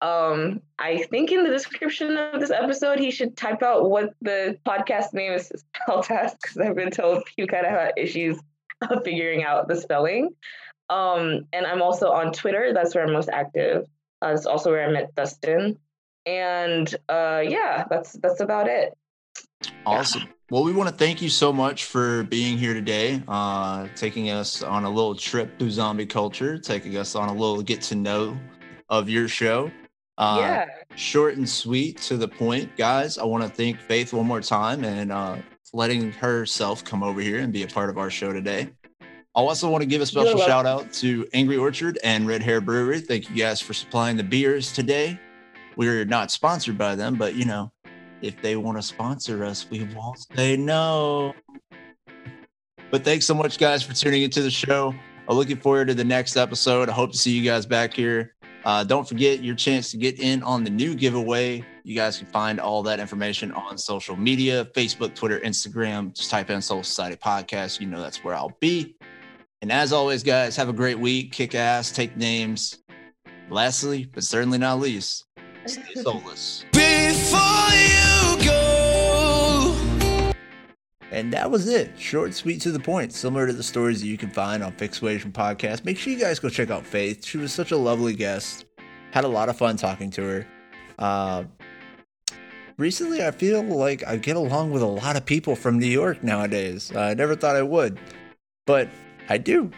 Um, 0.00 0.60
I 0.78 0.98
think 1.10 1.32
in 1.32 1.42
the 1.42 1.50
description 1.50 2.16
of 2.16 2.40
this 2.40 2.50
episode, 2.50 3.00
he 3.00 3.10
should 3.10 3.36
type 3.36 3.62
out 3.62 3.90
what 3.90 4.14
the 4.22 4.56
podcast 4.64 5.12
name 5.12 5.32
is 5.32 5.50
spelled 5.74 6.06
as 6.10 6.34
because 6.34 6.58
I've 6.58 6.76
been 6.76 6.90
told 6.92 7.24
you 7.36 7.46
kind 7.46 7.66
of 7.66 7.72
have 7.72 7.92
issues 7.96 8.38
of 8.88 9.02
figuring 9.04 9.42
out 9.42 9.66
the 9.66 9.76
spelling. 9.76 10.30
Um, 10.88 11.46
and 11.52 11.66
I'm 11.66 11.82
also 11.82 12.10
on 12.12 12.32
Twitter. 12.32 12.72
That's 12.72 12.94
where 12.94 13.04
I'm 13.04 13.12
most 13.12 13.28
active. 13.28 13.86
Uh, 14.22 14.30
that's 14.30 14.46
also 14.46 14.70
where 14.70 14.88
I 14.88 14.92
met 14.92 15.14
Dustin. 15.14 15.78
And 16.26 16.94
uh, 17.08 17.42
yeah, 17.46 17.84
that's 17.90 18.12
that's 18.12 18.40
about 18.40 18.68
it. 18.68 18.96
Awesome. 19.88 20.28
Well, 20.50 20.64
we 20.64 20.72
want 20.72 20.88
to 20.88 20.94
thank 20.94 21.20
you 21.20 21.28
so 21.28 21.52
much 21.52 21.84
for 21.84 22.22
being 22.24 22.56
here 22.56 22.72
today, 22.72 23.22
uh, 23.28 23.88
taking 23.94 24.30
us 24.30 24.62
on 24.62 24.84
a 24.84 24.90
little 24.90 25.14
trip 25.14 25.58
through 25.58 25.70
zombie 25.70 26.06
culture, 26.06 26.58
taking 26.58 26.96
us 26.96 27.14
on 27.14 27.28
a 27.28 27.32
little 27.32 27.62
get 27.62 27.82
to 27.82 27.94
know 27.94 28.38
of 28.88 29.10
your 29.10 29.28
show. 29.28 29.70
Uh, 30.16 30.38
yeah. 30.40 30.66
Short 30.96 31.36
and 31.36 31.48
sweet 31.48 31.98
to 32.02 32.16
the 32.16 32.26
point, 32.26 32.74
guys. 32.76 33.18
I 33.18 33.24
want 33.24 33.44
to 33.44 33.50
thank 33.50 33.78
Faith 33.78 34.12
one 34.12 34.26
more 34.26 34.40
time 34.40 34.84
and 34.84 35.12
uh, 35.12 35.36
letting 35.72 36.12
herself 36.12 36.84
come 36.84 37.02
over 37.02 37.20
here 37.20 37.40
and 37.40 37.52
be 37.52 37.62
a 37.62 37.68
part 37.68 37.90
of 37.90 37.98
our 37.98 38.10
show 38.10 38.32
today. 38.32 38.70
I 39.02 39.40
also 39.40 39.68
want 39.70 39.82
to 39.82 39.86
give 39.86 40.00
a 40.00 40.06
special 40.06 40.38
shout 40.40 40.66
out 40.66 40.92
to 40.94 41.26
Angry 41.32 41.56
Orchard 41.56 41.98
and 42.02 42.26
Red 42.26 42.42
Hare 42.42 42.60
Brewery. 42.60 43.00
Thank 43.00 43.30
you 43.30 43.36
guys 43.36 43.60
for 43.60 43.74
supplying 43.74 44.16
the 44.16 44.24
beers 44.24 44.72
today. 44.72 45.20
We're 45.76 46.04
not 46.04 46.32
sponsored 46.32 46.76
by 46.76 46.96
them, 46.96 47.14
but 47.14 47.34
you 47.36 47.44
know, 47.44 47.70
if 48.22 48.40
they 48.42 48.56
want 48.56 48.78
to 48.78 48.82
sponsor 48.82 49.44
us, 49.44 49.68
we 49.70 49.88
won't 49.94 50.18
say 50.34 50.56
no. 50.56 51.34
But 52.90 53.04
thanks 53.04 53.26
so 53.26 53.34
much, 53.34 53.58
guys, 53.58 53.82
for 53.82 53.92
tuning 53.94 54.22
into 54.22 54.42
the 54.42 54.50
show. 54.50 54.94
I'm 55.28 55.36
looking 55.36 55.58
forward 55.58 55.88
to 55.88 55.94
the 55.94 56.04
next 56.04 56.36
episode. 56.36 56.88
I 56.88 56.92
hope 56.92 57.12
to 57.12 57.18
see 57.18 57.32
you 57.32 57.44
guys 57.44 57.66
back 57.66 57.92
here. 57.92 58.34
Uh, 58.64 58.82
don't 58.82 59.08
forget 59.08 59.42
your 59.42 59.54
chance 59.54 59.90
to 59.90 59.96
get 59.96 60.18
in 60.20 60.42
on 60.42 60.64
the 60.64 60.70
new 60.70 60.94
giveaway. 60.94 61.64
You 61.84 61.94
guys 61.94 62.18
can 62.18 62.26
find 62.26 62.58
all 62.58 62.82
that 62.84 62.98
information 62.98 63.52
on 63.52 63.78
social 63.78 64.16
media 64.16 64.64
Facebook, 64.74 65.14
Twitter, 65.14 65.40
Instagram. 65.40 66.14
Just 66.14 66.30
type 66.30 66.50
in 66.50 66.60
Soul 66.60 66.82
Society 66.82 67.16
Podcast. 67.16 67.80
You 67.80 67.86
know 67.86 68.00
that's 68.00 68.24
where 68.24 68.34
I'll 68.34 68.56
be. 68.60 68.96
And 69.60 69.72
as 69.72 69.92
always, 69.92 70.22
guys, 70.22 70.56
have 70.56 70.68
a 70.68 70.72
great 70.72 70.98
week. 70.98 71.32
Kick 71.32 71.54
ass, 71.54 71.90
take 71.90 72.16
names. 72.16 72.78
Lastly, 73.50 74.10
but 74.12 74.24
certainly 74.24 74.58
not 74.58 74.80
least, 74.80 75.24
stay 75.66 75.82
soulless. 76.02 76.64
Before 76.72 77.70
you 77.72 78.07
And 81.18 81.32
that 81.32 81.50
was 81.50 81.68
it. 81.68 81.98
Short, 81.98 82.32
sweet, 82.32 82.60
to 82.60 82.70
the 82.70 82.78
point. 82.78 83.12
Similar 83.12 83.48
to 83.48 83.52
the 83.52 83.62
stories 83.62 84.00
that 84.00 84.06
you 84.06 84.16
can 84.16 84.30
find 84.30 84.62
on 84.62 84.72
Fixuasion 84.74 85.32
Podcast. 85.32 85.84
Make 85.84 85.98
sure 85.98 86.12
you 86.12 86.18
guys 86.18 86.38
go 86.38 86.48
check 86.48 86.70
out 86.70 86.86
Faith. 86.86 87.26
She 87.26 87.38
was 87.38 87.52
such 87.52 87.72
a 87.72 87.76
lovely 87.76 88.14
guest. 88.14 88.66
Had 89.10 89.24
a 89.24 89.28
lot 89.28 89.48
of 89.48 89.58
fun 89.58 89.76
talking 89.76 90.10
to 90.12 90.22
her. 90.22 90.46
Uh, 90.96 91.44
recently, 92.76 93.26
I 93.26 93.32
feel 93.32 93.64
like 93.64 94.06
I 94.06 94.16
get 94.16 94.36
along 94.36 94.70
with 94.70 94.82
a 94.82 94.86
lot 94.86 95.16
of 95.16 95.26
people 95.26 95.56
from 95.56 95.80
New 95.80 95.88
York 95.88 96.22
nowadays. 96.22 96.94
I 96.94 97.14
never 97.14 97.34
thought 97.34 97.56
I 97.56 97.62
would, 97.62 97.98
but 98.64 98.88
I 99.28 99.38
do. 99.38 99.72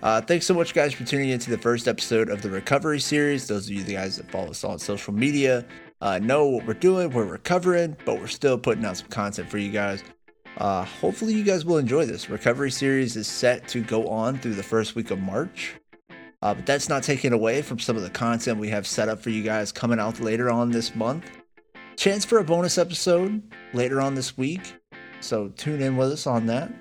Uh, 0.00 0.20
thanks 0.20 0.46
so 0.46 0.54
much, 0.54 0.74
guys, 0.74 0.94
for 0.94 1.02
tuning 1.02 1.30
into 1.30 1.50
the 1.50 1.58
first 1.58 1.88
episode 1.88 2.28
of 2.28 2.40
the 2.40 2.50
Recovery 2.50 3.00
Series. 3.00 3.48
Those 3.48 3.66
of 3.66 3.72
you 3.74 3.82
guys 3.82 4.16
that 4.16 4.30
follow 4.30 4.50
us 4.50 4.62
on 4.62 4.78
social 4.78 5.12
media 5.12 5.66
uh, 6.00 6.20
know 6.20 6.46
what 6.46 6.66
we're 6.66 6.74
doing. 6.74 7.10
We're 7.10 7.24
recovering, 7.24 7.96
but 8.04 8.20
we're 8.20 8.28
still 8.28 8.58
putting 8.58 8.84
out 8.84 8.96
some 8.98 9.08
content 9.08 9.50
for 9.50 9.58
you 9.58 9.72
guys. 9.72 10.04
Uh, 10.58 10.84
hopefully, 10.84 11.34
you 11.34 11.44
guys 11.44 11.64
will 11.64 11.78
enjoy 11.78 12.04
this. 12.04 12.28
Recovery 12.28 12.70
Series 12.70 13.16
is 13.16 13.26
set 13.26 13.66
to 13.68 13.80
go 13.80 14.08
on 14.08 14.38
through 14.38 14.54
the 14.54 14.62
first 14.62 14.94
week 14.94 15.10
of 15.10 15.20
March. 15.20 15.74
Uh, 16.42 16.54
but 16.54 16.66
that's 16.66 16.88
not 16.88 17.02
taken 17.02 17.32
away 17.32 17.62
from 17.62 17.78
some 17.78 17.96
of 17.96 18.02
the 18.02 18.10
content 18.10 18.58
we 18.58 18.68
have 18.68 18.86
set 18.86 19.08
up 19.08 19.20
for 19.20 19.30
you 19.30 19.42
guys 19.42 19.70
coming 19.70 20.00
out 20.00 20.18
later 20.20 20.50
on 20.50 20.70
this 20.70 20.94
month. 20.94 21.24
Chance 21.96 22.24
for 22.24 22.38
a 22.38 22.44
bonus 22.44 22.78
episode 22.78 23.42
later 23.72 24.00
on 24.00 24.14
this 24.14 24.36
week. 24.36 24.74
So 25.20 25.48
tune 25.48 25.80
in 25.80 25.96
with 25.96 26.10
us 26.10 26.26
on 26.26 26.46
that. 26.46 26.72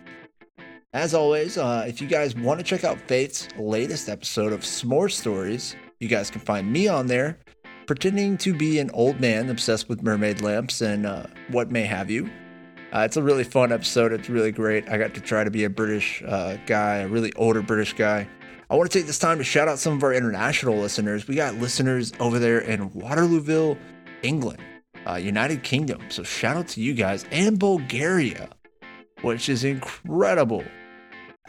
As 0.93 1.13
always, 1.13 1.57
uh, 1.57 1.86
if 1.88 2.01
you 2.01 2.07
guys 2.07 2.36
want 2.36 2.60
to 2.60 2.65
check 2.65 2.84
out 2.84 2.99
Faith's 3.01 3.47
latest 3.57 4.10
episode 4.10 4.51
of 4.51 4.62
S'more 4.62 5.12
Stories, 5.12 5.75
you 5.99 6.07
guys 6.07 6.31
can 6.31 6.41
find 6.41 6.71
me 6.71 6.88
on 6.88 7.07
there 7.07 7.38
pretending 7.86 8.38
to 8.38 8.53
be 8.53 8.79
an 8.79 8.89
old 8.91 9.19
man 9.19 9.49
obsessed 9.49 9.89
with 9.89 10.01
mermaid 10.01 10.41
lamps 10.41 10.81
and 10.81 11.05
uh, 11.05 11.25
what 11.49 11.71
may 11.71 11.84
have 11.84 12.10
you. 12.10 12.29
Uh, 12.93 12.99
it's 12.99 13.15
a 13.15 13.23
really 13.23 13.43
fun 13.43 13.71
episode. 13.71 14.12
It's 14.12 14.30
really 14.30 14.51
great. 14.51 14.89
I 14.89 14.97
got 14.97 15.13
to 15.13 15.21
try 15.21 15.43
to 15.43 15.51
be 15.51 15.63
a 15.63 15.69
British 15.69 16.21
uh, 16.27 16.58
guy, 16.65 16.97
a 16.97 17.08
really 17.08 17.32
older 17.34 17.62
British 17.62 17.93
guy. 17.93 18.27
I 18.69 18.75
want 18.75 18.91
to 18.91 18.97
take 18.97 19.08
this 19.08 19.19
time 19.19 19.38
to 19.38 19.43
shout 19.43 19.67
out 19.67 19.80
some 19.80 19.93
of 19.93 20.04
our 20.04 20.13
international 20.13 20.77
listeners. 20.77 21.27
We 21.27 21.36
got 21.36 21.56
listeners 21.56 22.12
over 22.19 22.39
there 22.39 22.60
in 22.60 22.89
Waterlooville, 22.91 23.77
England, 24.23 24.60
uh, 25.08 25.15
United 25.15 25.63
Kingdom. 25.63 26.01
So 26.10 26.23
shout 26.23 26.58
out 26.58 26.67
to 26.69 26.82
you 26.82 26.93
guys 26.93 27.25
and 27.32 27.60
Bulgaria, 27.60 28.49
which 29.21 29.49
is 29.49 29.63
incredible. 29.63 30.63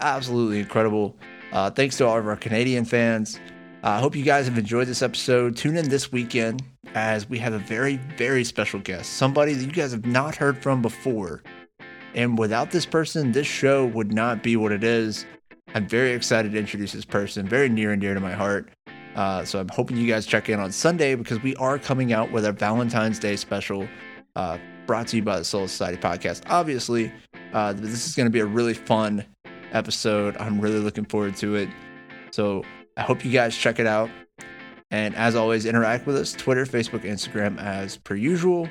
Absolutely 0.00 0.61
incredible. 0.61 1.16
Uh, 1.52 1.70
thanks 1.70 1.96
to 1.98 2.07
all 2.07 2.18
of 2.18 2.26
our 2.26 2.37
Canadian 2.37 2.85
fans. 2.85 3.38
I 3.85 3.99
hope 3.99 4.14
you 4.14 4.23
guys 4.23 4.47
have 4.47 4.57
enjoyed 4.57 4.87
this 4.87 5.03
episode. 5.03 5.57
Tune 5.57 5.77
in 5.77 5.88
this 5.88 6.12
weekend 6.12 6.62
as 6.95 7.29
we 7.29 7.40
have 7.40 7.53
a 7.53 7.59
very, 7.59 7.97
very 8.16 8.45
special 8.45 8.79
guest, 8.79 9.14
somebody 9.14 9.55
that 9.55 9.64
you 9.64 9.73
guys 9.73 9.90
have 9.90 10.07
not 10.07 10.37
heard 10.37 10.57
from 10.62 10.83
before. 10.83 11.42
And 12.14 12.38
without 12.38 12.71
this 12.71 12.87
person, 12.87 13.33
this 13.33 13.49
show 13.49 13.87
would 13.87 14.12
not 14.12 14.40
be 14.40 14.55
what 14.55 14.71
it 14.71 14.85
is. 14.85 15.27
I'm 15.75 15.88
very 15.88 16.12
excited 16.12 16.53
to 16.53 16.59
introduce 16.59 16.92
this 16.92 17.05
person, 17.05 17.49
very 17.49 17.68
near 17.68 17.90
and 17.90 18.01
dear 18.01 18.14
to 18.14 18.21
my 18.21 18.35
heart. 18.35 18.71
Uh, 19.16 19.45
so 19.45 19.59
I'm 19.59 19.68
hoping 19.68 19.97
you 19.97 20.07
guys 20.07 20.27
check 20.27 20.49
in 20.49 20.61
on 20.61 20.71
Sunday 20.71 21.16
because 21.16 21.42
we 21.42 21.57
are 21.57 21.77
coming 21.77 22.12
out 22.12 22.31
with 22.31 22.47
our 22.47 22.53
Valentine's 22.53 23.18
Day 23.18 23.35
special 23.35 23.88
uh, 24.37 24.59
brought 24.87 25.09
to 25.09 25.16
you 25.16 25.25
by 25.25 25.38
the 25.38 25.45
Soul 25.45 25.66
Society 25.66 26.01
podcast. 26.01 26.42
Obviously, 26.49 27.12
uh, 27.53 27.73
this 27.73 28.07
is 28.07 28.14
going 28.14 28.27
to 28.27 28.31
be 28.31 28.40
a 28.40 28.47
really 28.47 28.75
fun 28.75 29.25
episode. 29.73 30.37
I'm 30.37 30.61
really 30.61 30.79
looking 30.79 31.05
forward 31.05 31.35
to 31.38 31.57
it. 31.57 31.68
So 32.31 32.62
I 32.96 33.02
hope 33.02 33.24
you 33.24 33.33
guys 33.33 33.57
check 33.57 33.78
it 33.78 33.87
out. 33.87 34.11
And 34.90 35.14
as 35.14 35.35
always, 35.35 35.64
interact 35.64 36.07
with 36.07 36.16
us 36.16 36.33
Twitter, 36.33 36.66
Facebook, 36.66 37.02
Instagram 37.05 37.59
as 37.59 37.96
per 37.96 38.14
usual. 38.14 38.68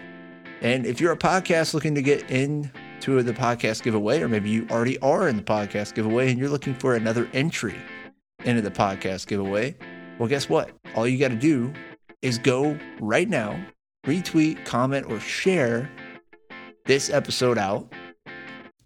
And 0.62 0.86
if 0.86 1.01
you're 1.01 1.12
a 1.12 1.17
podcast 1.17 1.73
looking 1.73 1.95
to 1.95 2.03
get 2.03 2.29
in 2.29 2.71
to 3.01 3.23
the 3.23 3.34
podcast 3.34 3.81
giveaway, 3.81 4.21
or 4.21 4.27
maybe 4.27 4.51
you 4.51 4.67
already 4.69 4.99
are 4.99 5.27
in 5.27 5.38
the 5.38 5.43
podcast 5.43 5.95
giveaway 5.95 6.29
and 6.29 6.38
you're 6.38 6.49
looking 6.49 6.75
for 6.75 6.93
another 6.95 7.27
entry 7.34 7.75
into 8.45 8.62
the 8.62 8.69
podcast 8.69 9.25
giveaway, 9.25 9.75
well, 10.19 10.29
guess 10.29 10.47
what? 10.47 10.69
All 10.95 11.07
you 11.07 11.17
got 11.17 11.29
to 11.29 11.36
do 11.36 11.73
is 12.21 12.38
go 12.38 12.77
right 12.99 13.27
now, 13.27 13.60
retweet, 14.05 14.63
comment, 14.65 15.07
or 15.10 15.19
share 15.19 15.89
this 16.86 17.10
episode 17.10 17.57
out 17.57 17.91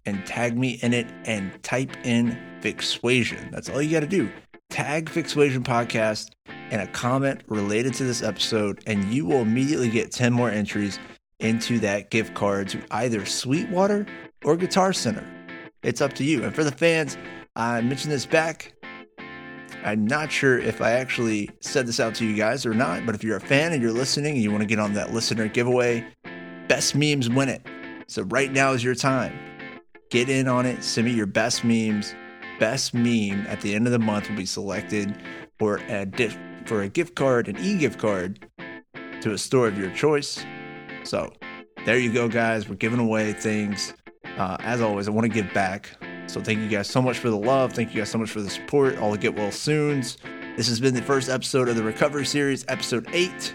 and 0.06 0.24
tag 0.24 0.56
me 0.56 0.78
in 0.82 0.94
it 0.94 1.06
and 1.26 1.62
type 1.62 1.94
in 2.04 2.38
Fixuasion. 2.62 3.50
That's 3.50 3.68
all 3.68 3.82
you 3.82 3.90
got 3.90 4.00
to 4.00 4.06
do. 4.06 4.30
Tag 4.76 5.08
Fixuasion 5.08 5.64
Podcast 5.64 6.32
and 6.46 6.82
a 6.82 6.86
comment 6.88 7.40
related 7.46 7.94
to 7.94 8.04
this 8.04 8.22
episode, 8.22 8.82
and 8.86 9.04
you 9.04 9.24
will 9.24 9.40
immediately 9.40 9.88
get 9.88 10.12
10 10.12 10.34
more 10.34 10.50
entries 10.50 10.98
into 11.40 11.78
that 11.78 12.10
gift 12.10 12.34
card 12.34 12.68
to 12.68 12.82
either 12.90 13.24
Sweetwater 13.24 14.04
or 14.44 14.54
Guitar 14.54 14.92
Center. 14.92 15.26
It's 15.82 16.02
up 16.02 16.12
to 16.16 16.24
you. 16.24 16.44
And 16.44 16.54
for 16.54 16.62
the 16.62 16.70
fans, 16.70 17.16
I 17.56 17.80
mentioned 17.80 18.12
this 18.12 18.26
back. 18.26 18.74
I'm 19.82 20.06
not 20.06 20.30
sure 20.30 20.58
if 20.58 20.82
I 20.82 20.90
actually 20.90 21.48
said 21.62 21.86
this 21.86 21.98
out 21.98 22.14
to 22.16 22.26
you 22.26 22.36
guys 22.36 22.66
or 22.66 22.74
not, 22.74 23.06
but 23.06 23.14
if 23.14 23.24
you're 23.24 23.38
a 23.38 23.40
fan 23.40 23.72
and 23.72 23.80
you're 23.80 23.92
listening 23.92 24.34
and 24.34 24.42
you 24.42 24.50
want 24.50 24.60
to 24.60 24.68
get 24.68 24.78
on 24.78 24.92
that 24.92 25.10
listener 25.10 25.48
giveaway, 25.48 26.06
best 26.68 26.94
memes 26.94 27.30
win 27.30 27.48
it. 27.48 27.62
So 28.08 28.24
right 28.24 28.52
now 28.52 28.72
is 28.72 28.84
your 28.84 28.94
time. 28.94 29.38
Get 30.10 30.28
in 30.28 30.48
on 30.48 30.66
it. 30.66 30.84
Send 30.84 31.06
me 31.06 31.14
your 31.14 31.24
best 31.24 31.64
memes. 31.64 32.14
Best 32.58 32.94
meme 32.94 33.46
at 33.46 33.60
the 33.60 33.74
end 33.74 33.86
of 33.86 33.92
the 33.92 33.98
month 33.98 34.28
will 34.28 34.36
be 34.36 34.46
selected 34.46 35.14
for 35.58 35.78
a 35.88 36.06
for 36.66 36.82
a 36.82 36.88
gift 36.88 37.14
card, 37.14 37.48
an 37.48 37.56
e-gift 37.58 37.98
card 37.98 38.48
to 39.20 39.32
a 39.32 39.38
store 39.38 39.68
of 39.68 39.78
your 39.78 39.90
choice. 39.90 40.44
So 41.04 41.32
there 41.84 41.98
you 41.98 42.12
go, 42.12 42.28
guys. 42.28 42.68
We're 42.68 42.76
giving 42.76 42.98
away 42.98 43.32
things. 43.32 43.94
Uh, 44.36 44.56
as 44.60 44.80
always, 44.80 45.08
I 45.08 45.12
want 45.12 45.24
to 45.24 45.32
give 45.32 45.52
back. 45.54 45.90
So 46.26 46.40
thank 46.40 46.58
you 46.58 46.68
guys 46.68 46.88
so 46.88 47.00
much 47.00 47.18
for 47.18 47.30
the 47.30 47.36
love. 47.36 47.72
Thank 47.72 47.94
you 47.94 48.00
guys 48.00 48.10
so 48.10 48.18
much 48.18 48.30
for 48.30 48.40
the 48.40 48.50
support. 48.50 48.98
All 48.98 49.12
the 49.12 49.18
get 49.18 49.36
well 49.36 49.52
soons. 49.52 50.18
This 50.56 50.68
has 50.68 50.80
been 50.80 50.94
the 50.94 51.02
first 51.02 51.28
episode 51.28 51.68
of 51.68 51.76
the 51.76 51.82
Recovery 51.82 52.26
Series, 52.26 52.64
episode 52.68 53.06
eight. 53.12 53.54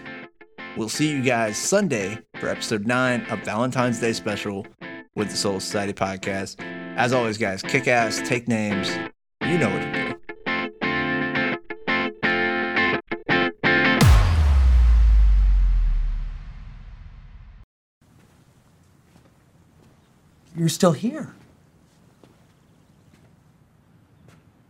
We'll 0.76 0.88
see 0.88 1.10
you 1.10 1.22
guys 1.22 1.58
Sunday 1.58 2.18
for 2.36 2.48
episode 2.48 2.86
nine 2.86 3.26
of 3.26 3.40
Valentine's 3.40 4.00
Day 4.00 4.12
special 4.12 4.66
with 5.14 5.30
the 5.30 5.36
Soul 5.36 5.60
Society 5.60 5.92
podcast. 5.92 6.81
As 6.94 7.12
always, 7.12 7.38
guys, 7.38 7.62
kick 7.62 7.88
ass, 7.88 8.20
take 8.24 8.46
names. 8.46 8.90
You 9.40 9.58
know 9.58 9.70
what 9.70 9.80
to 9.80 9.92
do. 9.92 10.02
You're 20.54 20.68
still 20.68 20.92
here. 20.92 21.34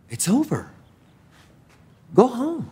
It's 0.09 0.29
over. 0.29 0.71
Go 2.15 2.27
home. 2.27 2.69